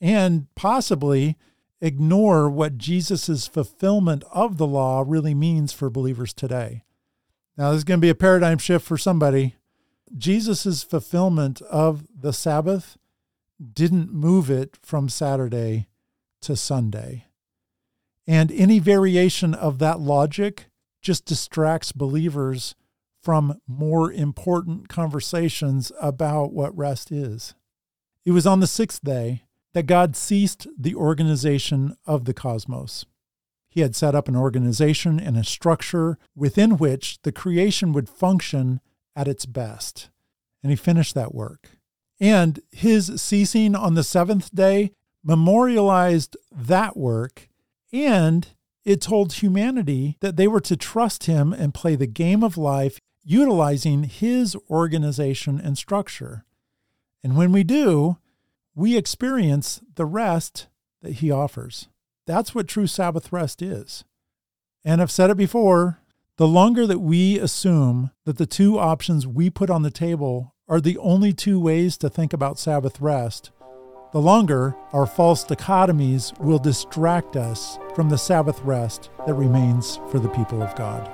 and 0.00 0.46
possibly 0.54 1.36
ignore 1.82 2.48
what 2.48 2.78
Jesus' 2.78 3.46
fulfillment 3.48 4.22
of 4.32 4.56
the 4.56 4.66
law 4.66 5.04
really 5.06 5.34
means 5.34 5.72
for 5.72 5.90
believers 5.90 6.32
today. 6.32 6.84
Now, 7.58 7.70
this 7.70 7.78
is 7.78 7.84
going 7.84 7.98
to 7.98 8.04
be 8.06 8.08
a 8.08 8.14
paradigm 8.14 8.56
shift 8.56 8.86
for 8.86 8.96
somebody. 8.96 9.56
Jesus' 10.16 10.84
fulfillment 10.84 11.60
of 11.62 12.06
the 12.14 12.32
Sabbath 12.32 12.96
didn't 13.74 14.12
move 14.12 14.48
it 14.48 14.78
from 14.82 15.08
Saturday 15.08 15.88
to 16.42 16.56
Sunday. 16.56 17.26
And 18.26 18.52
any 18.52 18.78
variation 18.78 19.52
of 19.52 19.78
that 19.80 19.98
logic 19.98 20.66
just 21.00 21.24
distracts 21.24 21.90
believers 21.90 22.76
from 23.22 23.60
more 23.66 24.12
important 24.12 24.88
conversations 24.88 25.90
about 26.00 26.52
what 26.52 26.76
rest 26.76 27.10
is. 27.10 27.54
It 28.24 28.30
was 28.30 28.46
on 28.46 28.60
the 28.60 28.66
sixth 28.68 29.02
day 29.02 29.42
that 29.72 29.86
God 29.86 30.16
ceased 30.16 30.66
the 30.78 30.94
organization 30.94 31.96
of 32.06 32.24
the 32.24 32.34
cosmos. 32.34 33.06
He 33.68 33.80
had 33.80 33.96
set 33.96 34.14
up 34.14 34.28
an 34.28 34.36
organization 34.36 35.18
and 35.18 35.36
a 35.36 35.44
structure 35.44 36.18
within 36.36 36.76
which 36.76 37.20
the 37.22 37.32
creation 37.32 37.92
would 37.92 38.08
function 38.08 38.80
at 39.16 39.28
its 39.28 39.46
best. 39.46 40.10
And 40.62 40.70
he 40.70 40.76
finished 40.76 41.14
that 41.14 41.34
work. 41.34 41.70
And 42.20 42.60
his 42.70 43.20
ceasing 43.20 43.74
on 43.74 43.94
the 43.94 44.04
seventh 44.04 44.54
day 44.54 44.92
memorialized 45.24 46.36
that 46.50 46.96
work 46.96 47.48
and 47.92 48.48
it 48.84 49.00
told 49.00 49.34
humanity 49.34 50.16
that 50.20 50.36
they 50.36 50.48
were 50.48 50.60
to 50.60 50.76
trust 50.76 51.24
him 51.24 51.52
and 51.52 51.74
play 51.74 51.94
the 51.94 52.06
game 52.06 52.42
of 52.42 52.58
life 52.58 52.98
utilizing 53.24 54.04
his 54.04 54.56
organization 54.68 55.60
and 55.60 55.78
structure. 55.78 56.44
And 57.22 57.36
when 57.36 57.52
we 57.52 57.62
do, 57.62 58.18
we 58.74 58.96
experience 58.96 59.80
the 59.94 60.06
rest 60.06 60.68
that 61.02 61.14
he 61.14 61.30
offers. 61.30 61.88
That's 62.26 62.54
what 62.54 62.68
true 62.68 62.86
Sabbath 62.86 63.32
rest 63.32 63.62
is. 63.62 64.04
And 64.84 65.00
I've 65.00 65.10
said 65.10 65.30
it 65.30 65.36
before 65.36 65.98
the 66.38 66.46
longer 66.48 66.86
that 66.86 67.00
we 67.00 67.38
assume 67.38 68.10
that 68.24 68.38
the 68.38 68.46
two 68.46 68.78
options 68.78 69.26
we 69.26 69.50
put 69.50 69.70
on 69.70 69.82
the 69.82 69.90
table 69.90 70.54
are 70.68 70.80
the 70.80 70.98
only 70.98 71.32
two 71.32 71.60
ways 71.60 71.96
to 71.98 72.08
think 72.08 72.32
about 72.32 72.58
Sabbath 72.58 73.00
rest, 73.00 73.50
the 74.12 74.20
longer 74.20 74.74
our 74.92 75.06
false 75.06 75.44
dichotomies 75.44 76.38
will 76.40 76.58
distract 76.58 77.36
us 77.36 77.78
from 77.94 78.08
the 78.08 78.18
Sabbath 78.18 78.60
rest 78.60 79.10
that 79.26 79.34
remains 79.34 80.00
for 80.10 80.18
the 80.18 80.28
people 80.30 80.62
of 80.62 80.74
God. 80.74 81.10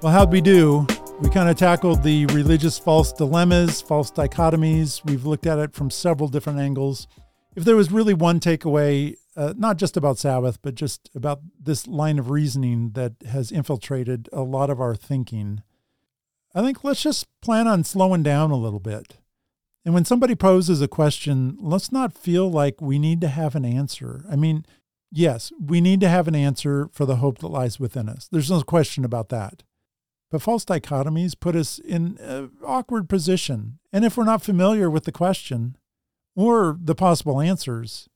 Well, 0.00 0.12
how'd 0.12 0.32
we 0.32 0.40
do 0.40 0.86
we 1.20 1.28
kind 1.30 1.48
of 1.48 1.56
tackled 1.56 2.04
the 2.04 2.26
religious 2.26 2.78
false 2.78 3.12
dilemmas, 3.12 3.82
false 3.82 4.10
dichotomies. 4.12 5.04
We've 5.04 5.26
looked 5.26 5.46
at 5.46 5.58
it 5.58 5.74
from 5.74 5.90
several 5.90 6.28
different 6.28 6.60
angles. 6.60 7.08
If 7.56 7.64
there 7.64 7.74
was 7.74 7.90
really 7.90 8.14
one 8.14 8.38
takeaway, 8.38 9.16
uh, 9.36 9.54
not 9.56 9.78
just 9.78 9.96
about 9.96 10.18
Sabbath, 10.18 10.62
but 10.62 10.76
just 10.76 11.10
about 11.16 11.40
this 11.60 11.88
line 11.88 12.20
of 12.20 12.30
reasoning 12.30 12.92
that 12.92 13.14
has 13.28 13.50
infiltrated 13.50 14.28
a 14.32 14.42
lot 14.42 14.70
of 14.70 14.80
our 14.80 14.94
thinking, 14.94 15.64
I 16.54 16.62
think 16.62 16.84
let's 16.84 17.02
just 17.02 17.26
plan 17.42 17.66
on 17.66 17.82
slowing 17.82 18.22
down 18.22 18.52
a 18.52 18.56
little 18.56 18.78
bit. 18.78 19.16
And 19.84 19.92
when 19.92 20.04
somebody 20.04 20.36
poses 20.36 20.80
a 20.80 20.86
question, 20.86 21.56
let's 21.58 21.90
not 21.90 22.16
feel 22.16 22.48
like 22.48 22.80
we 22.80 23.00
need 23.00 23.20
to 23.22 23.28
have 23.28 23.56
an 23.56 23.64
answer. 23.64 24.24
I 24.30 24.36
mean, 24.36 24.64
yes, 25.10 25.50
we 25.60 25.80
need 25.80 26.00
to 26.02 26.08
have 26.08 26.28
an 26.28 26.36
answer 26.36 26.88
for 26.92 27.06
the 27.06 27.16
hope 27.16 27.38
that 27.38 27.48
lies 27.48 27.80
within 27.80 28.08
us. 28.08 28.28
There's 28.30 28.50
no 28.50 28.62
question 28.62 29.04
about 29.04 29.30
that. 29.30 29.64
But 30.30 30.42
false 30.42 30.64
dichotomies 30.64 31.38
put 31.38 31.56
us 31.56 31.78
in 31.78 32.18
an 32.20 32.50
awkward 32.64 33.08
position. 33.08 33.78
And 33.92 34.04
if 34.04 34.16
we're 34.16 34.24
not 34.24 34.42
familiar 34.42 34.90
with 34.90 35.04
the 35.04 35.12
question 35.12 35.76
or 36.36 36.76
the 36.80 36.94
possible 36.94 37.40
answers, 37.40 38.08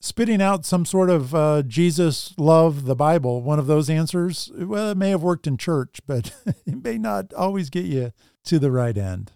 spitting 0.00 0.40
out 0.40 0.64
some 0.64 0.84
sort 0.84 1.10
of 1.10 1.34
uh, 1.34 1.62
Jesus, 1.62 2.34
love, 2.38 2.84
the 2.84 2.96
Bible, 2.96 3.42
one 3.42 3.58
of 3.58 3.66
those 3.66 3.90
answers, 3.90 4.50
well, 4.54 4.90
it 4.90 4.96
may 4.96 5.10
have 5.10 5.22
worked 5.22 5.46
in 5.46 5.56
church, 5.56 6.00
but 6.06 6.32
it 6.66 6.82
may 6.82 6.98
not 6.98 7.32
always 7.34 7.70
get 7.70 7.84
you 7.84 8.12
to 8.44 8.58
the 8.58 8.70
right 8.70 8.96
end. 8.96 9.32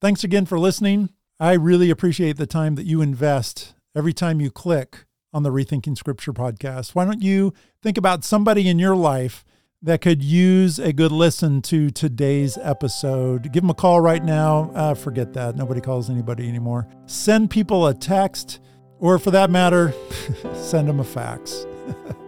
Thanks 0.00 0.24
again 0.24 0.46
for 0.46 0.58
listening. 0.58 1.10
I 1.38 1.52
really 1.52 1.90
appreciate 1.90 2.36
the 2.36 2.46
time 2.46 2.74
that 2.74 2.86
you 2.86 3.00
invest 3.00 3.74
every 3.94 4.12
time 4.12 4.40
you 4.40 4.50
click 4.50 5.06
on 5.32 5.42
the 5.42 5.50
Rethinking 5.50 5.96
Scripture 5.96 6.32
podcast. 6.32 6.94
Why 6.94 7.04
don't 7.04 7.22
you 7.22 7.54
think 7.82 7.96
about 7.96 8.24
somebody 8.24 8.68
in 8.68 8.78
your 8.78 8.96
life 8.96 9.44
that 9.82 10.00
could 10.00 10.22
use 10.22 10.78
a 10.78 10.92
good 10.92 11.12
listen 11.12 11.62
to 11.62 11.90
today's 11.90 12.58
episode? 12.58 13.52
Give 13.52 13.62
them 13.62 13.70
a 13.70 13.74
call 13.74 14.00
right 14.00 14.22
now. 14.22 14.70
Uh, 14.74 14.94
forget 14.94 15.32
that. 15.34 15.56
Nobody 15.56 15.80
calls 15.80 16.10
anybody 16.10 16.48
anymore. 16.48 16.86
Send 17.06 17.50
people 17.50 17.86
a 17.86 17.94
text, 17.94 18.60
or 18.98 19.18
for 19.18 19.30
that 19.30 19.50
matter, 19.50 19.94
send 20.54 20.88
them 20.88 21.00
a 21.00 21.04
fax 21.04 21.64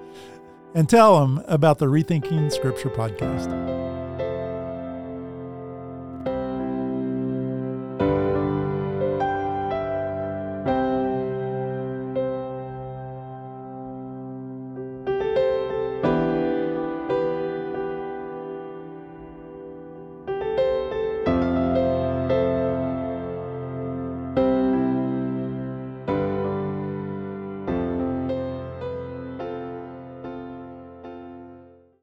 and 0.75 0.89
tell 0.89 1.21
them 1.21 1.43
about 1.47 1.79
the 1.79 1.87
Rethinking 1.87 2.51
Scripture 2.53 2.91
podcast. 2.91 3.82